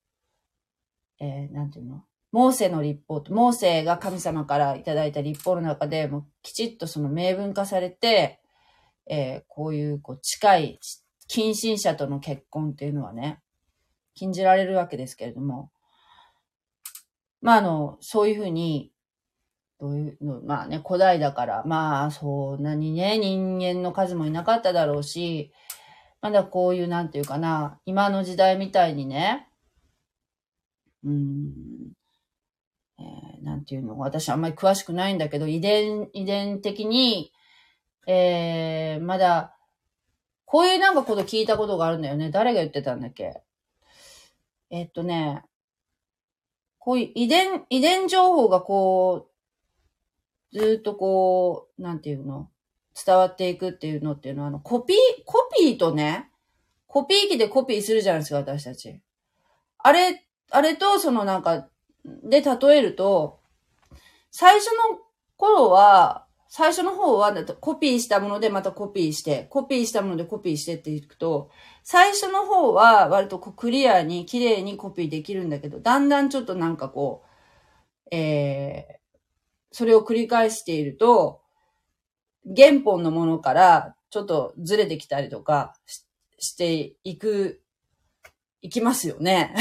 [1.19, 2.04] えーなんていうの？
[2.38, 8.39] モーセの立法、モーセが神様からいただいた立法の中で、もきちっとその明文化されて、
[9.08, 10.80] えーこういうこう近い
[11.28, 13.39] 近親者との結婚っていうのはね、
[14.13, 15.71] 禁じられるわけですけれども、
[17.41, 18.91] まああの、そういうふうに、
[19.80, 25.52] どういうの、まあね、古代だから、まあそんなにね、人間の数もいなかっただろうし、
[26.21, 29.47] まだこういう、なんていうかな、今の時代みたいにね、
[31.04, 37.32] うん、ーなんていうの、私あんまり詳しくないんだけど、遺伝、遺伝的に、
[38.08, 39.56] えー、まだ、
[40.46, 42.30] こういうなんかこと聞いたことがあるんだよね。
[42.32, 43.41] 誰が言ってたんだっけ？
[44.69, 45.44] えっとね、
[46.77, 49.29] こういう遺伝、遺伝情報がこ
[50.54, 52.50] う、ずっとこう、なんていうの？
[53.06, 56.31] 伝わっていくっていうのっていうのは、あの、コピー、コピーとね、
[56.88, 59.02] コピー機でコピーするじゃないですか、私たち。
[59.77, 61.67] あれ、あれと、そのなんか、
[62.23, 63.39] で例えると、
[64.31, 64.99] 最初の
[65.35, 71.49] 頃は、最初の方は、コピーしたものでまたコピーして、コピーしたものでコピーしてっていくと、
[71.83, 78.97] 最初の方は割とこうクリアに綺麗にコピーできるんだけど、だんだんちょっとなんかこう、えー、
[79.71, 81.41] それを繰り返していると、
[82.55, 85.75] 原本のものからちょっとずれてきたりとか
[86.39, 87.62] していく、
[88.62, 89.53] いきますよね。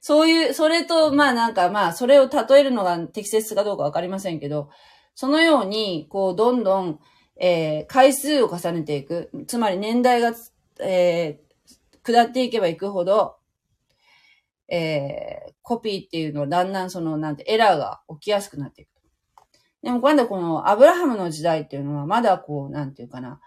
[0.00, 4.70] そういう、それと、まあなんかまあ、それを例えるのが適切かどうかわかりませんけど、
[5.14, 6.98] そのように、こう、どんどん、
[7.38, 9.30] えー、回数を重ねていく。
[9.46, 10.32] つまり年代が、
[10.80, 13.36] えー、下っていけばいくほど、
[14.68, 18.88] えー、コピーっていうのはだんだんその、なんて、エラーが起きやすくなっていく。
[19.82, 23.40] でも今度このアブラハムの時代っていうのはまだこう、なんていうかな、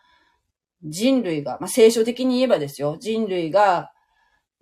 [0.84, 3.93] 人類が、まあ、聖書的に言えばですよ、人類が、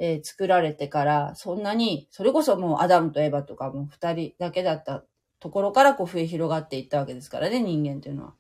[0.03, 5.03] えー、作られてから、そんなに、それこそもうアダムとエバとかも二人だけだった
[5.39, 8.33] ところからこう増え広がっていったわけですからね、人間というのは。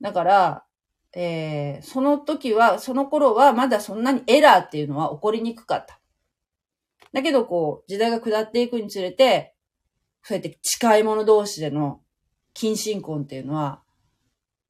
[0.00, 0.64] だから、
[1.14, 6.00] えー、その時は、その頃はまだそんなにエラーっていうのは起こりにくかった。
[7.12, 9.54] だけどこう、時代が下っていくにつれて、
[10.24, 12.00] そうやって近い者同士での
[12.52, 13.80] 近親婚っていうのは、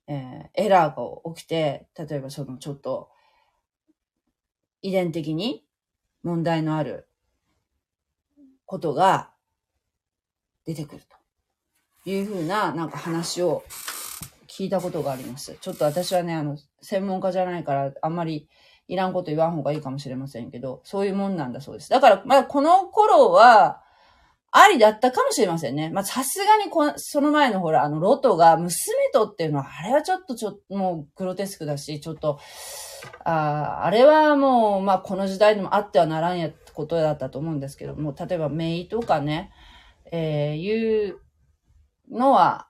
[0.06, 3.08] えー、エラーが起きて、例えばそのちょっと、
[4.86, 5.64] 遺伝的に
[6.22, 7.08] 問題のある
[8.66, 9.30] ことが
[10.64, 11.02] 出てくる
[12.04, 13.64] というふうななんか話を
[14.46, 15.56] 聞いたことがあります。
[15.60, 18.48] ちょっと私はね、あの、専門家じゃないからあんまり
[18.86, 21.90] いらんこと言わん方がいいかもしれませんけど、そういうもんなんだそうです。
[21.90, 23.82] だから、まあこの頃は、
[24.52, 25.90] ありだったかもしれませんね。
[25.90, 28.76] まあ、さすがにこの、その前のほら、あの、ロトが娘
[29.12, 32.38] とっていうのは、あれはちょっとちょっと、もう、グロテスクだし、ちょっと、
[33.24, 33.30] あ
[33.82, 39.50] ああれはもう、まあ、この時代でもあってはならんやことだったと思うんですけども、例えば、メイとかね、
[40.10, 41.20] えー、いう
[42.10, 42.68] のは、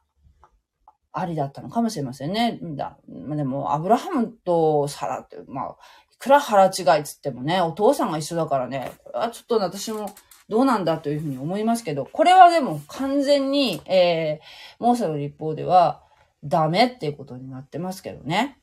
[1.13, 2.59] ありだったのかもしれませんね。
[2.63, 5.77] だまあ、でも、アブラハムとサラって、まあ、
[6.13, 10.11] いくら腹違いっつってもね、お父さんが一緒だからね、これはちょっと私も、
[10.49, 16.03] どうなんだというふうに思いますけど、これはでも完全に、えー、モーサの立法では
[16.45, 18.59] ダメっていうことになってますけどね。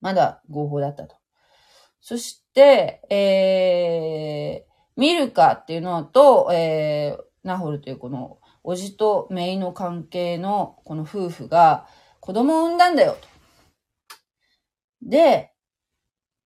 [0.00, 1.16] まだ合法だったと。
[2.00, 11.86] そして、えー、ミルカっていうのと、えー、ナホルというこの、おじとメイの関係のこの夫婦が
[12.20, 13.28] 子供を産んだんだよと。
[15.02, 15.52] で、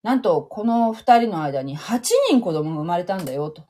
[0.02, 2.00] なんと、この二人の間に8
[2.30, 3.64] 人子供が生まれたんだよ、と。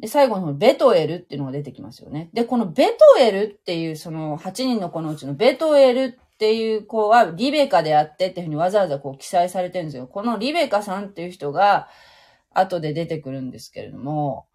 [0.00, 2.30] で、最後のベトエルっていうのが出てきますよね。
[2.32, 10.06] で、このベトエルっていうその8人の子のうちのベトエルっていう子はリベカであってっていうふうにわざわざこう記載されてるんですよ。
[10.06, 11.88] このリベカさんっていう人が
[12.54, 14.46] 後で出てくるんですけれども、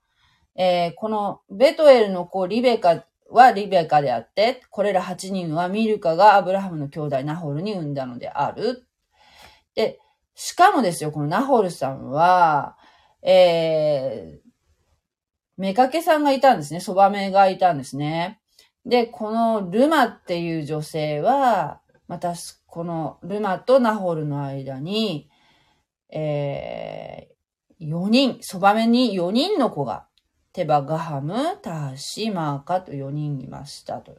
[0.56, 8.85] えー、このベトエルの子リベカはリベカであって、これら8人はミルカがアブラハムの兄弟ナホルに産んだのである
[9.76, 10.00] で、
[10.34, 12.78] しかもですよ、このナホルさんは、
[13.22, 14.46] えー、
[15.58, 16.80] めかけさんがいたんですね。
[16.80, 18.42] そばめがいたんですね。
[18.86, 22.36] で、このルマっていう女性は、また、
[22.68, 25.30] このルマとナホルの間に、
[26.10, 30.08] えー、4人、そばめに4人の子が、
[30.54, 34.16] テバ、ガハム、ターシ、マーカと4人いましたと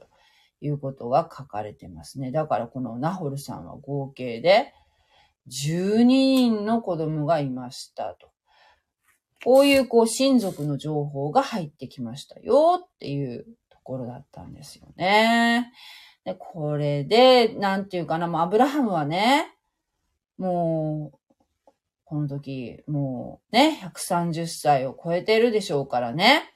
[0.61, 2.31] いうことが書かれてますね。
[2.31, 4.75] だからこのナホルさんは合計で
[5.49, 8.31] 12人の子供がいましたと。
[9.45, 15.73] こういうこう親族の情報が入ってきましたよっていうところだったんですよね。
[16.25, 19.55] で、これで、なんていうかな、もうアブラハムはね、
[20.37, 21.19] もう、
[22.05, 26.53] この時、もうね、130歳を超えてるでしょうからね。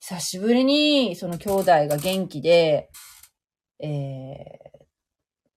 [0.00, 2.90] 久しぶりに、その兄弟が元気で、
[3.78, 4.84] えー、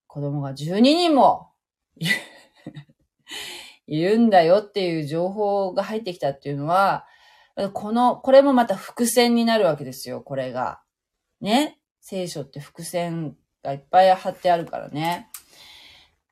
[0.06, 1.53] 子供が12人も
[3.88, 7.06] いるんだよっていう情報が入ってきたっていうのは、
[7.74, 10.82] この、これもまた伏線になるわけですよ、これが。
[11.42, 11.80] ね？
[12.00, 15.30] 聖書って伏線がいっぱい貼ってあるからね。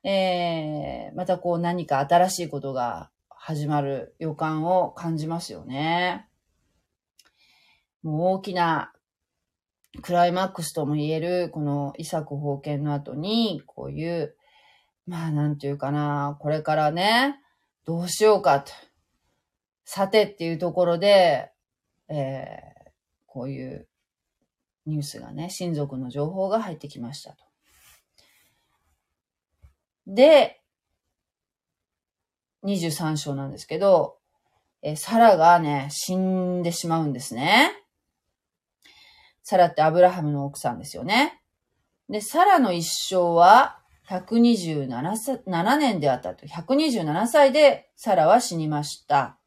[0.04, 6.28] えー、またこう何か新しいことが始まる予感を感じますよね。
[8.02, 8.92] もう大きな
[10.00, 14.36] クライマックスとも言える、このイサク封建の後に、こういう
[15.06, 17.40] まあ、なんていうかな、これからね、
[17.84, 18.72] どうしようかと。
[19.84, 21.50] さてっていうところで、
[22.08, 22.90] えー、
[23.26, 23.88] こういう
[24.86, 27.44] ニュースがね、親族の情報が入ってきましたと。
[30.06, 30.60] で、
[32.64, 34.18] 23章なんですけど、
[34.82, 37.72] えサラがね、死んでしまうんですね。
[39.42, 41.40] サラってアブラハムの奥さんですよね。
[42.08, 46.46] で、サラの一生は、127年であったと。
[46.46, 49.38] 127歳でサラは死にました。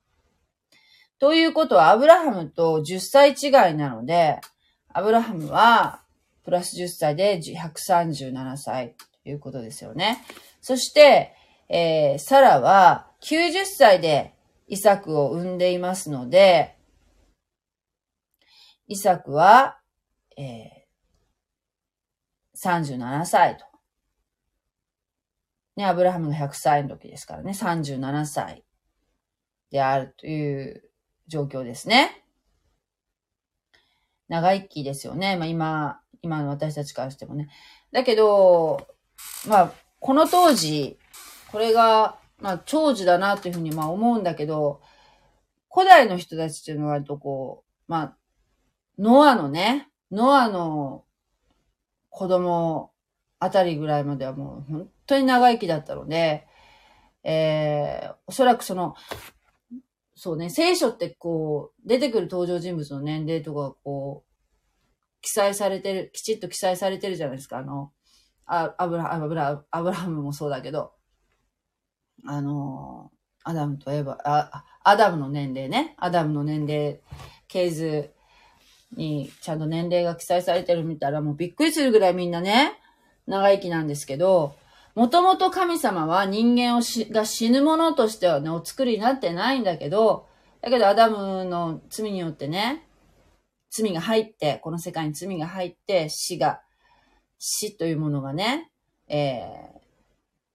[1.19, 4.39] ということは、アブラハムと10歳違いなので、
[4.89, 6.01] アブラハムは
[6.43, 10.23] プラス10歳で137歳ということですよね。
[10.61, 11.33] そして、
[11.67, 14.33] えー、サラは90歳で
[14.67, 16.75] イサクを産んでいますので、
[18.87, 19.79] イサクは、
[20.37, 23.74] えー、37歳と。
[25.75, 28.63] ね、アブラハムが100歳の時ですからね、37歳
[29.71, 30.89] であるという
[31.27, 32.23] 状況ですね。
[34.27, 35.35] 長生きですよね。
[35.37, 37.49] まあ今、今の私たちからしてもね。
[37.91, 38.87] だけど、
[39.47, 40.97] まあ、この当時、
[41.51, 44.81] これが、まあ、長寿だなというふうにまあ思うんだけど、
[45.71, 48.17] 古代の人たちっていうのは割とこう、まあ、
[48.97, 51.03] ノアのね、ノアの
[52.09, 52.91] 子供
[53.39, 56.47] あたりぐらいまではもう本当に長生きだったので、
[57.23, 58.95] えー、おそらくその、
[60.15, 67.57] そうね、聖書ってこう、出てくる登場人物の年齢とかこう、記載されてる、きちっと記載されてるじゃないですか。
[67.57, 67.91] あの、
[68.45, 70.93] アブラ、アブラ、アブラハムもそうだけど、
[72.25, 73.11] あの、
[73.43, 75.95] アダムとエヴァ、あ、アダムの年齢ね。
[75.97, 77.01] アダムの年齢、
[77.47, 78.11] 系図
[78.95, 82.79] にちゃんと年齢が記載されてる見たらもうびっくりするぐらいみんなね、
[83.27, 84.55] 長生きなんですけど、
[84.95, 90.27] もともと神様は人間をしが死ぬものとしてはね、お作りになってないんだけど、
[90.61, 92.87] だけどアダムの罪によってね、
[93.69, 96.61] 罪が入って、この世界に罪が入って、死が、
[97.37, 98.71] 死というものがね、
[99.07, 99.43] え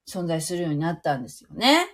[0.08, 1.86] ー、存在するようになったんですよね。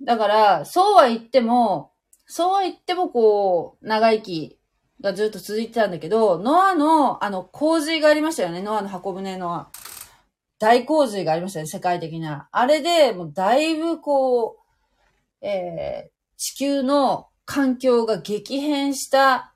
[0.00, 1.92] だから、そうは言っても、
[2.26, 4.59] そうは言ってもこう、長生き
[5.02, 8.62] がずっと続いてたんだけど、ノアの、あの、洪水がありましたよね。
[8.62, 9.66] ノアの箱舟の
[10.58, 11.66] 大洪水がありましたね。
[11.66, 12.48] 世界的な。
[12.52, 14.58] あれで、もうだいぶこ
[15.42, 19.54] う、えー、地球の環境が激変した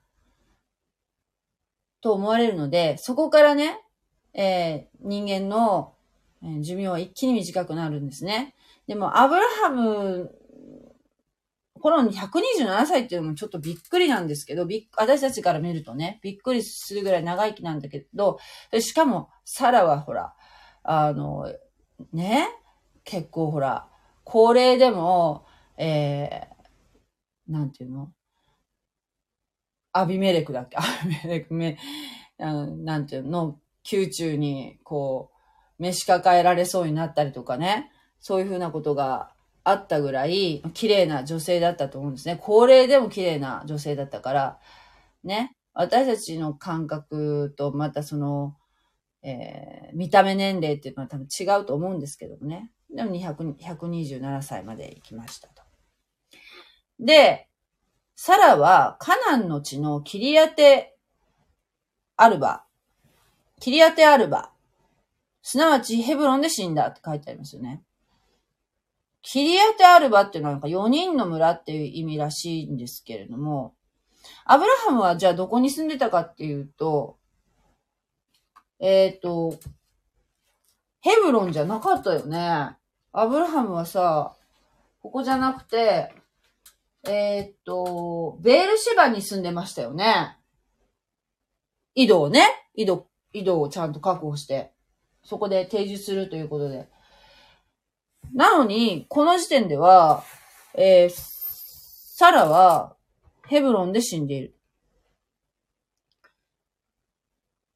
[2.01, 3.79] と思われるので、そこからね、
[4.33, 5.93] えー、人間の
[6.61, 8.55] 寿命は一気に短くなるんですね。
[8.87, 10.35] でも、アブラハム、
[11.85, 18.39] この127歳っていうのもちょっとびっくりなんですけど、びっ私たちから見るとね、びっくりするぐらい長生きなんだけど、
[18.79, 20.33] しかも、サラはほら、
[20.81, 21.53] あの、
[22.11, 22.47] ね、
[23.03, 23.87] 結構ほら、
[24.23, 25.45] 高齢でも、
[25.77, 26.47] え
[27.47, 28.11] なんていうの？
[29.93, 30.77] アビメレクだっけ？
[30.81, 31.77] アビメレクめ、
[32.39, 33.59] なんていうの？
[33.91, 35.29] 宮中に、こ
[35.77, 37.91] う、召し抱えられそうになったりとかね。
[38.19, 39.34] そういうふうなことが
[39.65, 42.37] あったぐらい、綺麗な女性だったと思うんですね。
[42.39, 44.59] 高齢でも綺麗な女性だったから、
[45.23, 45.57] ね。
[45.73, 48.55] 私たちの感覚とまたその、
[49.23, 52.71] えー、見た目年齢っていうのは多分違うと思うんですけどもね。
[52.93, 55.63] でも200 127歳まで行きましたと。
[56.99, 57.49] で、
[58.15, 60.95] サラはカナンの地のキリアテ
[62.15, 62.63] アルバ、
[63.59, 64.51] キリアテアルバ、
[65.41, 67.83] すなわちヘブロンで死んだって書いてありますよね。
[69.27, 73.73] キリアテアルバっていうのはなんか4人の村っていう意味らしいんですけれども、
[74.45, 77.17] アブラハムはじゃあどこに住んでたかっていうと、
[78.79, 79.57] えっ、ー、と、
[81.01, 82.77] ヘブロンじゃなかったよね。
[83.11, 84.35] アブラハムはさ、
[85.01, 86.13] ここじゃなくて、
[87.07, 90.37] えー、っと、ベールシバに住んでましたよね。
[91.95, 92.45] 井戸をね、
[92.75, 94.71] 井戸、井戸をちゃんと確保して、
[95.23, 96.93] そこで提示するということで。
[98.33, 100.23] なのに、この時点では、
[100.73, 102.95] えー、サラは
[103.47, 104.55] ヘブロンで死んでいる。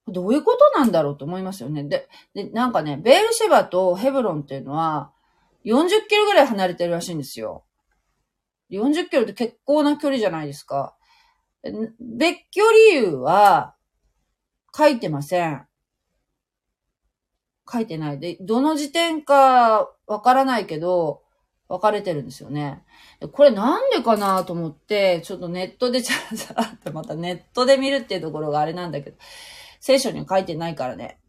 [0.07, 1.83] どういうことなんだろうと思いますよね。
[1.83, 5.11] で、で、なんかね、ベールシェバとヘブロンっていうのは、
[5.65, 7.63] 40キロぐらい離れてるらしいんですよ。
[8.71, 10.95] 40キロって結構な距離じゃないですか。
[11.63, 13.75] 別居理由は
[14.75, 15.68] 書いてません。
[17.71, 21.23] 書いてないで、どの時点かわからないけど、
[21.67, 22.83] 分かれてるんですよね。
[23.31, 29.17] これなんでかなと思って、ちょっとネットでちゃちゃってまたネットで見るっていうところがあれなんだけど、
[29.79, 31.19] 聖書には書いてないからね。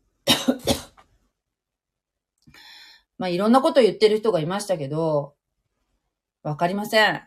[3.19, 5.35] まあいろんなこと言ってる人がいましたけど、
[6.43, 7.23] わかりません。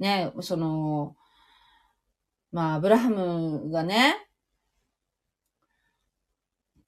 [0.00, 1.16] ね、その、
[2.50, 4.28] まあ、アブラハムがね、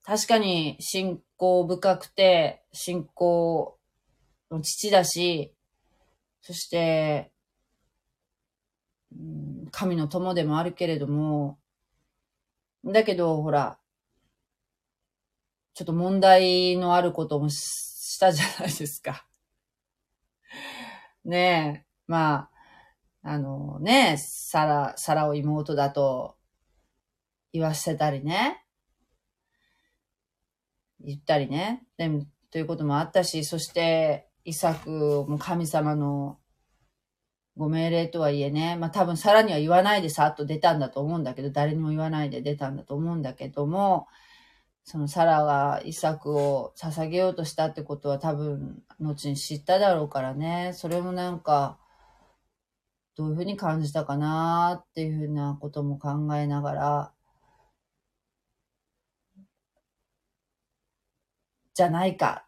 [0.04, 3.78] 確かに信仰深くて、信仰
[4.50, 5.52] の父だし、
[6.40, 7.32] そして、
[9.70, 11.58] 神の友でもあるけれども、
[12.84, 13.78] だけど、ほら、
[15.74, 19.26] ちょっと問題のあることもしたじゃないですか。
[21.24, 22.50] ねえ、ま
[23.22, 26.38] あ、あのね、サラ、サラを妹だと
[27.52, 28.65] 言わせたりね。
[31.00, 31.84] 言ったりね。
[31.96, 36.38] でも、ということもあったし、そして、イサクも神様の
[37.56, 44.06] ご命令とはいえね、まあ多分さらには言わないでさっと出たんだと思うんだけど、誰にも言わないで出たんだと思うんだけども、
[44.84, 51.78] そのサラがイサクを捧げようとしたってことは多分後に知っただろうからね、それもなんか、
[53.16, 57.12] どういうふうに感じたかなっていうふうなことも考えながら、
[61.76, 62.46] じゃないか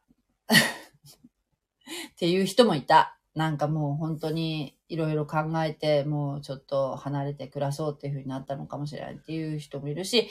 [0.49, 3.19] っていう人もいた。
[3.35, 10.31] なんかもう本当にいろいろ考えて、もうちょっと離れて暮らそうっていうふうになったのかもしれないっていう人もいるし、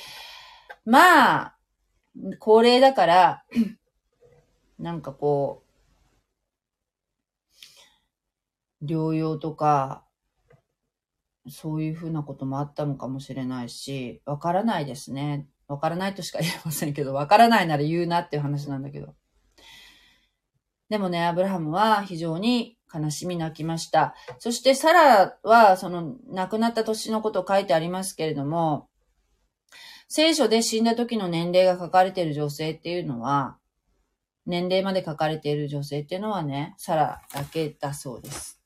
[0.83, 1.57] まあ、
[2.39, 3.43] 高齢だから、
[4.79, 5.63] なんかこ
[8.81, 10.05] う、療養とか、
[11.47, 15.47] そういうふうなこともあったのかもしれないし、わからないですね。
[15.67, 19.15] わからないとしか言えませんけど、わからないなら言うなっていう話なんだけど。
[20.89, 24.15] でもね、アブラハムは非常に悲しみ泣きました。
[24.39, 28.87] そしてサラは、その亡くなった年のことを書いてありますけれども、
[30.07, 33.57] 聖書で死んだ時の年齢が書かれている女性っていうのは、
[34.45, 38.61] 年齢まで書かれている女性っていうのはね、サラだけだそうです。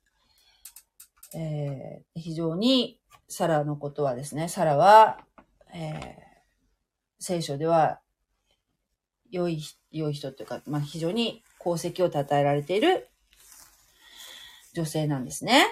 [1.33, 5.17] えー、非常にサラのことはですね、サラは、
[5.73, 6.30] えー、
[7.21, 7.99] 聖書では
[9.29, 9.61] 良い、
[9.91, 13.09] 良い人っていうか、まあ、非常に功績を称えられている
[14.73, 15.67] 女性なんですね。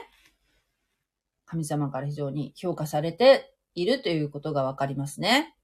[1.45, 5.55] 神様から非常に評価されているということがわかりますね。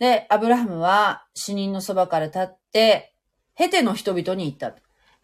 [0.00, 3.14] で、アブラハムは死人のそばから立って、
[3.54, 4.74] ヘテの人々に言った。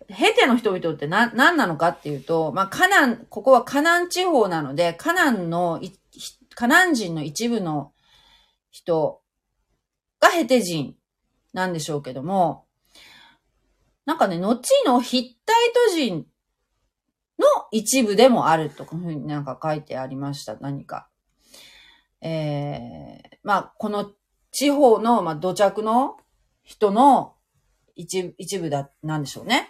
[0.09, 5.81] ヘテの人々って何、何なのかっていうと、まあ、カナン、ここはカナン地方なので、カナンの、
[6.55, 7.94] カナン人の一部の
[8.75, 9.21] 人
[10.19, 10.97] がヘテ人
[11.53, 12.67] なんでしょうけども、
[14.05, 16.27] なんかね、後のヒッタイト人
[17.39, 21.09] の一部でもあるとか、ふうになんか書いてありました、何か。
[22.21, 24.11] えー、まあ、この
[24.51, 26.17] 地方の、まあ、土着の
[26.65, 27.37] 人の
[27.95, 29.69] 一一部だ、なんでしょうね。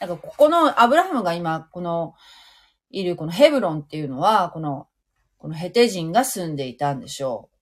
[0.00, 2.14] なんかここのアブラハムが今、この、
[2.90, 4.88] いるこのヘブロンっていうのは、この、
[5.38, 7.55] このヘテ人が住んでいたんでしょう。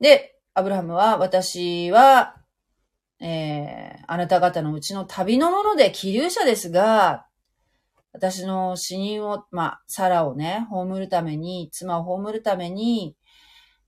[0.00, 2.36] で、アブラハムは、私は、
[3.20, 7.26] えー、あなた方のうちの旅のもので気流者ですが、
[8.12, 13.16] 私の死人を、まあ、サラをね、葬るために、妻を葬るために、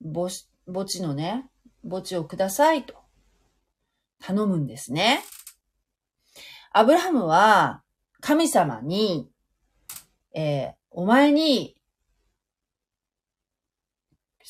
[0.02, 0.28] 墓
[0.66, 1.48] 墓地のね、
[1.88, 2.94] 墓地をくださいと
[4.20, 5.22] 頼むんですね。
[6.72, 7.82] アブラハムは
[8.20, 9.30] 神様に、
[10.34, 11.77] えー、お前に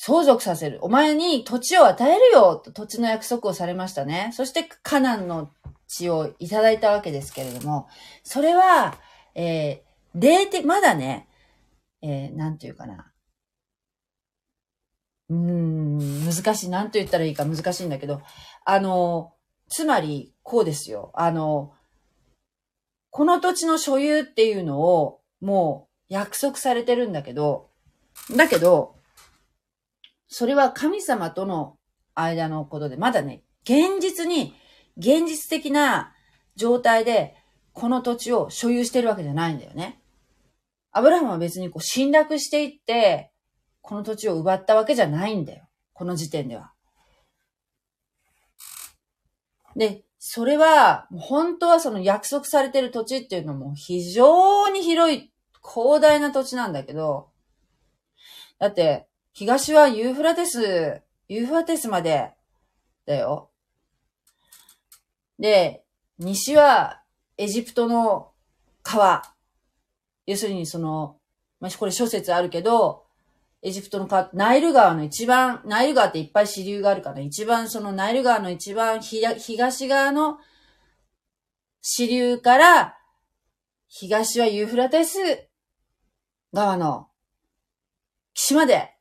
[0.01, 0.79] 相続させる。
[0.81, 4.31] お前に土地を与えるよと土地の約束をされましたね。
[4.33, 5.51] そしてカナンの
[5.89, 7.89] 地をいただいたわけですけれども、
[8.23, 8.97] それは、
[9.35, 11.27] えー、霊的、まだね、
[12.01, 13.11] えー、なんていうかな。
[15.27, 16.69] うーん、難しい。
[16.69, 18.21] なんと言ったらいいか難しいんだけど、
[18.63, 19.33] あの、
[19.67, 21.11] つまり、こうですよ。
[21.13, 21.73] あの、
[23.09, 27.69] この土地の所有っていうのを、もう約束されてるんだけど、
[28.37, 28.98] だけど、
[30.29, 31.77] それは神様との
[32.13, 34.53] 間のことで、まだね、現実に、
[34.95, 36.13] 現実的な
[36.55, 37.35] 状態で、
[37.73, 40.01] この土地を所有してるわけじゃないんだよね。
[40.91, 43.31] アブラハムは別にこう侵略していって、
[43.81, 45.67] この土地を奪ったわけじゃないんだよ。
[45.93, 46.73] この時点では。
[49.75, 55.31] で、それは、本当はその約束されてる土地っていうのも非常に広い、
[55.63, 57.31] 広大な土地なんだけど、
[58.59, 59.08] だって、
[59.39, 62.33] 東はユーフラテス、ユーフラテスまで、
[63.05, 63.51] だよ。
[65.39, 65.85] で、
[66.17, 67.01] 西は
[67.37, 68.33] エジプトの
[68.83, 69.23] 川。
[70.25, 71.15] 要するにその、
[71.61, 73.05] まあ、これ諸説あるけど、
[73.61, 80.39] エジプトの川、ナイル川の一番、ナイル川っていっぱい支流があるから、一番そのナイル川の一番東側の
[81.81, 82.97] 支流から、
[83.87, 85.47] 東はユーフラテス
[86.51, 87.07] 川の
[88.33, 88.98] 岸まで、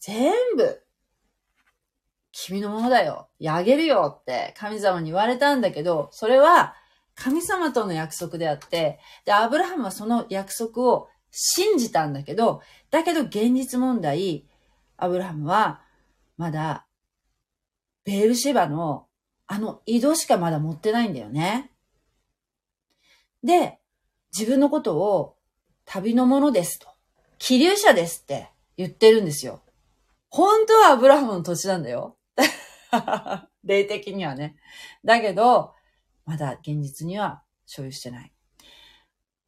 [0.00, 0.82] 全部、
[2.32, 3.28] 君のものだよ。
[3.46, 6.74] あげるよって神様に言われたんだけど、それは
[7.14, 14.46] 神様との約束であって、で、アブラハムはその約束を信じたんだけど、だけど現実問題、
[14.96, 15.82] アブラハムは
[16.36, 16.86] まだ
[18.04, 19.06] ベールシェバの
[19.46, 21.72] あの井戸しかまだ持ってないんだよね。
[23.42, 23.78] で、
[24.36, 25.36] 自分のことを
[25.84, 26.86] 旅のものですと。
[27.38, 29.62] 気流者ですって言ってるんですよ。
[30.30, 32.16] 本当はアブラハムの土地なんだよ。
[33.64, 34.56] 霊的にはね。
[35.04, 35.74] だけど、
[36.24, 38.32] まだ現実には所有してない。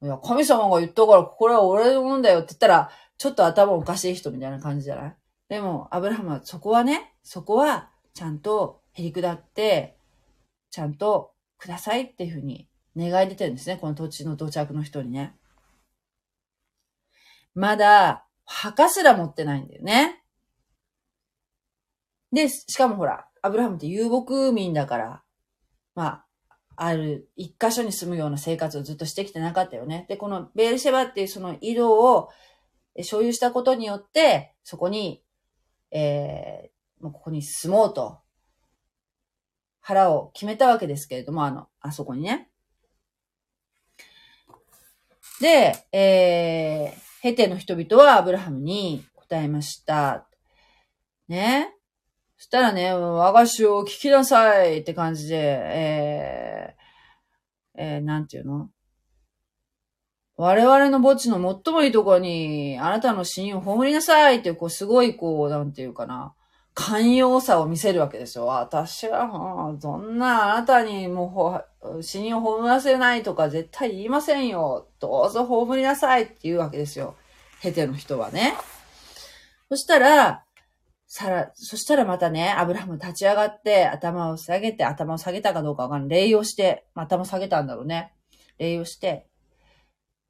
[0.03, 5.17] いや、神様が言ったから、これは俺のもんだよって言ったら、ちょっと頭おかしい人みたいな感じじゃない？
[5.49, 9.99] でも、アブラハムはそこはね、そこはちゃんとへり下って、
[10.71, 13.77] ちゃんとくださいっていうふうに願い出てるんですね。
[13.77, 15.37] この土地の土着の人にね。
[17.55, 20.20] まだ、墓すら持ってないんだよね。
[22.33, 25.23] で、しかもほら、アブラハムって遊牧民だから、
[25.95, 26.27] まあ、
[26.77, 30.07] ある一箇所に住むような生活をずっとしてきてなかったよね。
[30.09, 32.31] で、このベールシェバっていうその井戸を
[33.03, 35.23] 所有したことによって、そこに、
[35.91, 38.21] えー、もうここに住もうと、
[39.81, 42.51] 腹を決めたわけですけれども、あの、あそこにね。
[45.41, 50.29] で、えー、ヘテの人々はアブラハムに答えました。
[51.29, 51.75] ね。
[52.41, 58.71] そしたらね、我が主を聞きなさいって感じで、えー、えー、なんていうの？
[60.39, 66.33] 我々の墓地の最もいいところに、あなたの死因を葬りなさいっていう、こう、すごい、こう、なんていうかな、
[66.73, 68.47] 寛容さを見せるわけですよ。
[68.47, 74.89] 私は、そんな、あなたにもう、死人を葬らせないとか絶対言いませんよ。
[74.99, 77.17] どうぞ葬りなさいって言うわけですよ。
[77.61, 78.55] ヘテの人はね。
[79.69, 80.47] そしたら、
[81.13, 86.21] さら、そしたらまたね、アブラハム立ち上がって、頭を下げて、頭を下げたかどうかわかんない。
[86.29, 88.13] 礼をして、ま頭を下げたんだろうね。
[88.59, 89.27] 礼をして、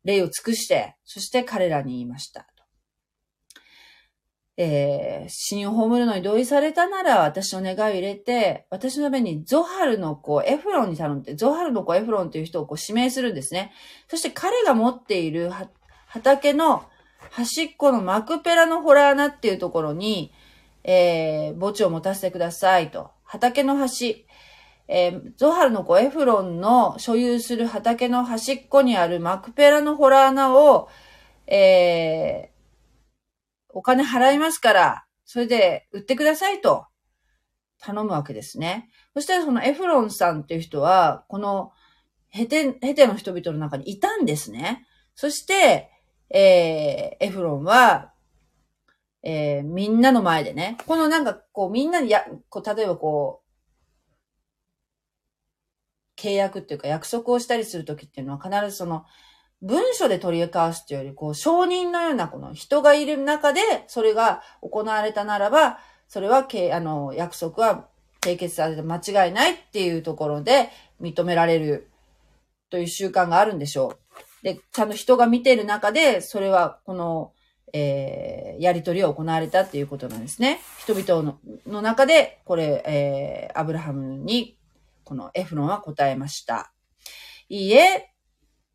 [0.05, 2.47] 礼を尽くして、そして彼らに言いました。
[4.57, 13.73] えー、死人を葬るのに同意されたなら、私の願いを入れて、私のためにゾハルの子、エフロンに頼んで、ゾハルの子エフロンという人をこう指名するんですね。
[14.09, 15.51] そして彼が持っている
[16.07, 16.85] 畑の
[17.31, 20.33] 端っこのマクペラのホラー穴っていうところに、
[20.85, 23.11] えー、墓地を持たせてくださいと。
[23.25, 24.27] 畑の端、
[24.89, 30.89] えー、ゾハルの子エフロンの所有する畑の端っこにあるマクペラのホラー穴を、
[31.47, 36.87] えー、お金払いますから、それで売ってくださいと
[37.81, 38.91] 頼むわけですね。
[39.15, 41.73] そしてそのエフロンさんっていう人は、この
[42.29, 44.87] ヘテ、ヘテの人々の中にいたんですね。
[45.15, 45.91] そして、
[46.31, 48.13] えー、エフロンは、
[49.23, 53.43] えー、みんなの前でね、このなんかこうみんなにや、こう例えばこ
[56.17, 59.07] う、契約っていうか約束をしたりするときっていうのは必ずその
[59.63, 67.87] 文書で取り交わすというより、こう承認のようなこの人がいる中でそれが行われたならば、それは、あの、約束は
[68.21, 71.89] 締結されて間違いないっていうところで認められる
[72.69, 73.99] という習慣があるんでしょ
[74.43, 74.45] う。
[74.45, 77.33] で、ちゃんと人が見ている中で、それはこの
[77.73, 80.61] えー、やりとりを行われたっていうことなんですね。
[80.79, 84.57] 人々の中で、これ、えー、アブラハムに、
[85.05, 86.73] このエフロンは答えました。
[87.49, 88.13] いいえ、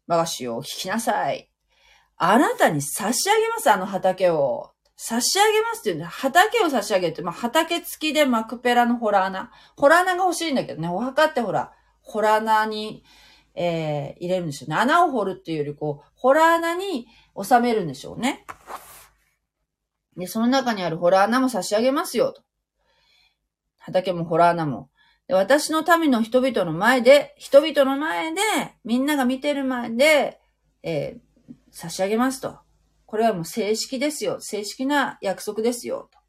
[0.07, 1.49] 我が主を聞きなさい。
[2.17, 4.71] あなたに差し上げます、あの畑を。
[4.97, 9.51] 差し上げますって言うんで、畑を差し上げるって、まあ、畑付きでマクペラのホラー穴。
[9.75, 13.03] ホラー穴が欲しいんだけどね、お墓ってほら、ホラー穴に、
[13.55, 14.75] えー、入れるんですよね。
[14.75, 17.07] 穴を掘るっていうより、こう、ホラー穴に
[17.41, 18.45] 収めるんでしょうね。
[20.17, 22.41] で、その中にあるホラー穴も差し上げますよ、と。
[23.77, 24.89] 畑もホラー穴も。
[25.27, 28.41] で私の民の人々の前で、人々の前で、
[28.83, 30.39] みんなが見てる前で、
[30.83, 32.59] えー、差し上げますと。
[33.05, 34.37] これはもう正式ですよ。
[34.39, 36.09] 正式な約束ですよ。
[36.11, 36.19] と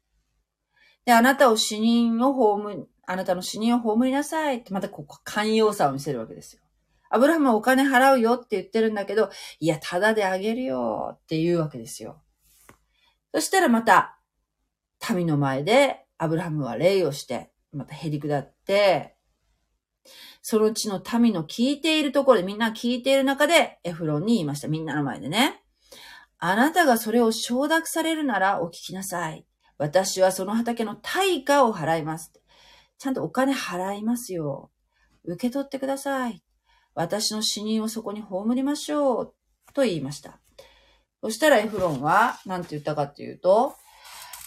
[1.05, 6.61] で、あなたを死人を葬、あなたの死人を葬りなさいって、またここ、寛容さを見せるわけですよ。
[7.09, 9.29] アブラハムはお金払うよって言ってるんだけど、
[9.59, 12.21] いや、ただであげるよって言うわけですよ。
[13.37, 14.17] そしたらまた、
[15.13, 19.15] 民の前でアブラハムは礼をして、またへり下って、
[20.41, 24.67] そのうちの民の聞いているところで、みんな聞いている中で、エフロンに言いました。
[24.67, 25.61] みんなの前でね。
[26.39, 29.45] あなたがそれを承諾されるならお聞きなさい。
[29.77, 32.33] 私はその畑の対価を払います。
[32.97, 34.71] ちゃんとお金払いますよ。
[35.25, 36.41] 受け取ってください。
[36.95, 39.33] 私の死人をそこに葬りましょう。
[39.75, 40.39] と言いました。
[41.21, 43.75] そしたらエフロンは、何て言ったかっていうと、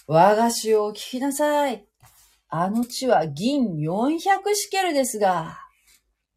[0.07, 1.87] 我が主を聞きなさい。
[2.49, 4.19] あの地は銀400
[4.55, 5.59] シケルですが、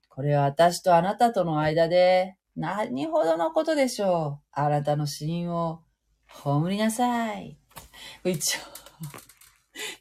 [0.10, 4.48] これは私とあなたとの間で何ほどのことでしょう。
[4.52, 5.82] あなたの死因を
[6.28, 7.58] 葬りなさい。
[8.24, 8.60] 一応、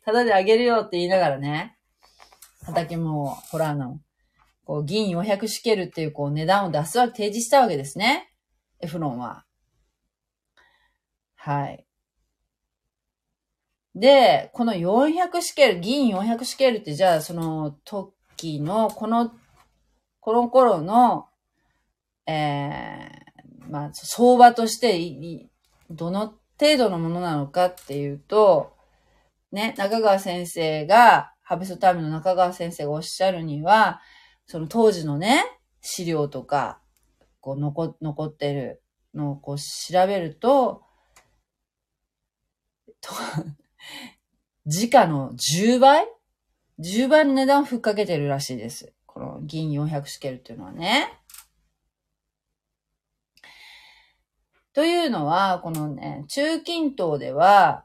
[0.05, 1.79] ただであげるよって言いながらね、
[2.65, 4.01] 畑も、ほらあの、
[4.65, 8.31] こう、銀400シケルっていうこう値段を出すわけ、提示したわけですね。
[8.81, 9.45] エフロンは。
[11.45, 11.85] はい。
[13.97, 19.33] で、この400シケル、銀400シケルってじゃあその時の、この、
[20.21, 21.27] この頃の、
[22.29, 25.51] えー、まあ、相場として、
[25.91, 28.77] どの程度のものなのかっていうと、
[29.51, 34.01] ね、中川先生が、ハベストタイムの中川先生がおっしゃるには、
[34.47, 35.43] その当時のね、
[35.81, 36.81] 資料とか、
[37.41, 38.81] こう残、残ってる
[39.13, 40.85] のをこう調べると、
[43.03, 43.13] と
[44.67, 46.09] 時価の10倍
[46.79, 48.95] ?10 倍の値段をふっかけてるらしいです。
[49.05, 51.19] この銀400シケルっていうのはね。
[54.73, 57.85] というのは、このね、中近東では、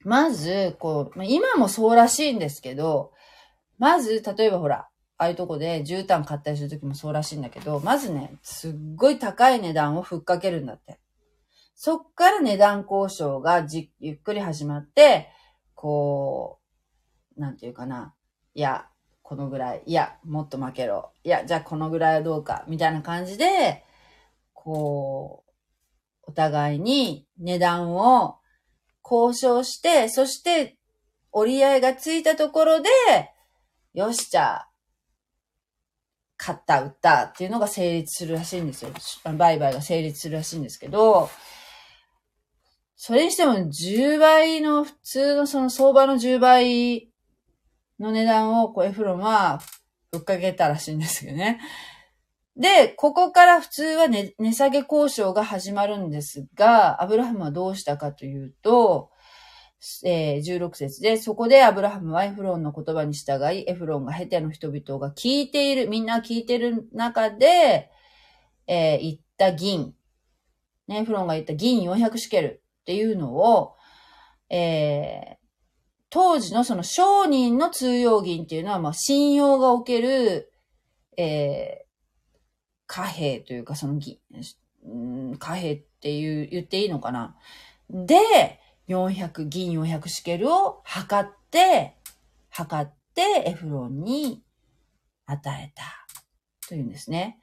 [0.00, 3.12] まず、こう、今もそうらしいんですけど、
[3.78, 10.98] まず、例えばほら、ああいうとこで絨毯買ったりするときもそうらしいんだけど、まずね、すっごい高い値段をふっかけるんだって。
[11.74, 15.28] そっから値段交渉がじゆっくり始まって、
[15.74, 16.60] こ
[17.36, 18.14] う、なんていうかな。
[18.54, 18.86] いや、
[19.22, 19.82] このぐらい。
[19.86, 21.12] いや、もっと負けろ。
[21.24, 22.64] いや、じゃあこのぐらいはどうか。
[22.68, 23.84] みたいな感じで、
[24.52, 25.50] こう、
[26.26, 28.38] お互いに値段を
[29.04, 30.78] 交渉して、そして
[31.32, 32.88] 折り合いがついたところで、
[33.92, 34.68] よし、じゃあ、
[36.36, 38.90] 買った、売ったっていうのが成立するらしいんですよ。
[39.36, 41.30] 売買が成立するらしいんですけど、
[42.96, 47.10] それにしても10倍の、普通のその相場の10倍
[47.98, 49.60] の値段をこうエフロンは
[50.10, 51.60] ぶっかけたらしいんですよね。
[52.56, 59.10] で、ここから普通は値、値下げ交渉が始まるんですが、アブラハムはどうしたかというと、
[60.04, 67.90] えー、16節で、そこでアブラハムはエフロンの言葉に従い、エフロンがヘテの人々が聞いている、みんな聞いている中で、
[68.68, 69.94] えー、言った銀、
[70.86, 73.76] ね、エフロンが言った銀400シケルっていうのを、
[74.50, 75.36] えー、
[76.10, 80.52] 当時のその商人の通用銀っていうのは、まあ、信用がおける、
[81.16, 81.86] えー、
[82.86, 84.20] 貨幣というか、そのぎ、
[85.38, 87.36] 貨幣っていう、言っていいのかな。
[87.88, 91.96] で、400、銀400シケルを測って、
[92.50, 94.44] 測ってエフロンに
[95.24, 96.06] 与えた。
[96.68, 97.40] というんですね。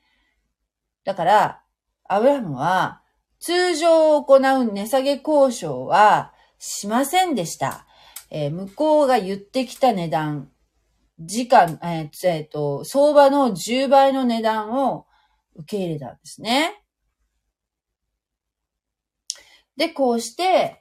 [1.03, 1.63] だから、
[2.07, 3.00] アブラハムは、
[3.41, 7.87] 通常行う値下げ交渉はしませんでした。
[8.29, 10.51] えー、向こうが言ってきた値段、
[11.19, 15.07] 時間、えー、えー、と、相場の10倍の値段を
[15.55, 16.83] 受け入れたんですね。
[19.75, 20.79] で、こうして、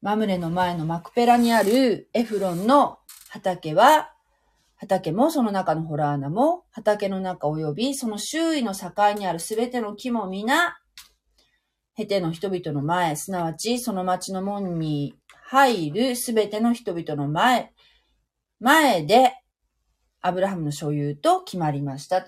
[0.00, 4.14] マムレの前のマクペラにあるエフロンの畑は、
[4.76, 10.78] 畑もその中のホラー穴も、畑の中及びその周囲の境にあるすべての木も皆、
[11.98, 17.72] ヘテの人々の前、すなわちその町の門に入るすべての人々の前、
[18.60, 19.34] 前で、
[20.20, 22.24] アブラハムの所有と決まりました。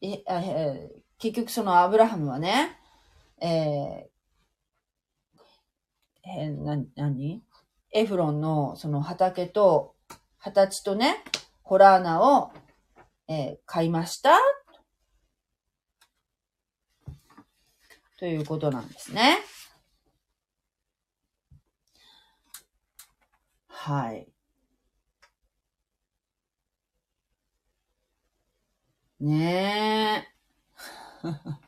[0.00, 2.78] ええ結局そのアブラハムはね、
[3.40, 7.42] えー、え、な、なに
[7.90, 9.96] エフロンのその畑と、
[10.38, 11.24] 畑地とね、
[11.64, 12.52] ホラー穴を、
[13.26, 14.38] えー、買いました
[18.18, 19.38] ということなんですね。
[23.68, 24.28] はい。
[29.20, 30.38] ねえ。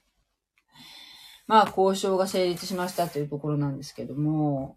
[1.46, 4.76] まあ、交渉が成立しましたというところなんですけども、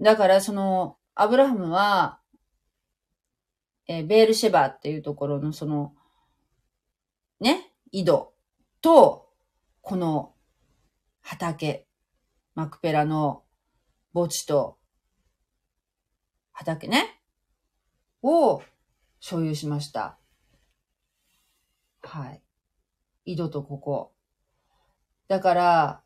[0.00, 2.20] だからその、アブラハムは、
[3.86, 5.94] えー、ベールシェバーっていうところのその、
[7.40, 8.32] ね、井戸
[8.80, 9.23] と、
[9.86, 10.32] この
[11.20, 11.86] 畑、
[12.54, 13.42] マクペラの
[14.14, 14.78] 墓地と
[16.52, 17.20] 畑ね、
[18.22, 18.62] を
[19.20, 20.16] 所有しました。
[22.02, 22.40] はい。
[23.26, 24.12] 井戸とここ。
[25.28, 26.00] だから、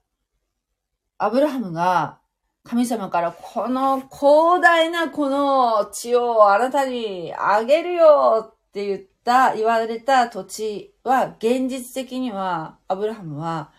[1.16, 2.18] アブラハムが
[2.64, 13.70] 神様からこの広大なこの地をあなたにあげるよって言ってた、言われた土地は現実的にはアブラハムは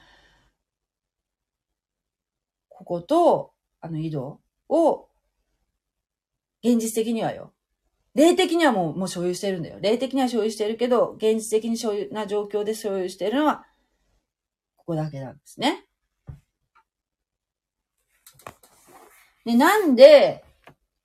[2.70, 4.40] こことあの井戸
[4.70, 5.10] を
[6.64, 7.52] 現実的にはよ。
[8.14, 9.80] 霊的にはもう、もう所有してるんだよ。
[9.82, 13.66] 霊的には所有してるけど、現実的に所有な状況で所有してるのは、
[14.76, 15.86] ここだけなんですね。
[19.46, 20.44] で、なんで、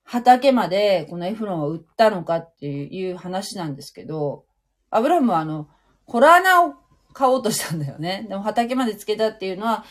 [0.05, 4.45] 畑までこのエフロンを売ったのかっていう話なんですけど、
[4.91, 5.67] アブラムはあの、
[6.05, 6.75] ホラー穴を
[7.11, 8.25] 買おうとしたんだよね。
[8.29, 9.83] でも畑までつけたっていうのは、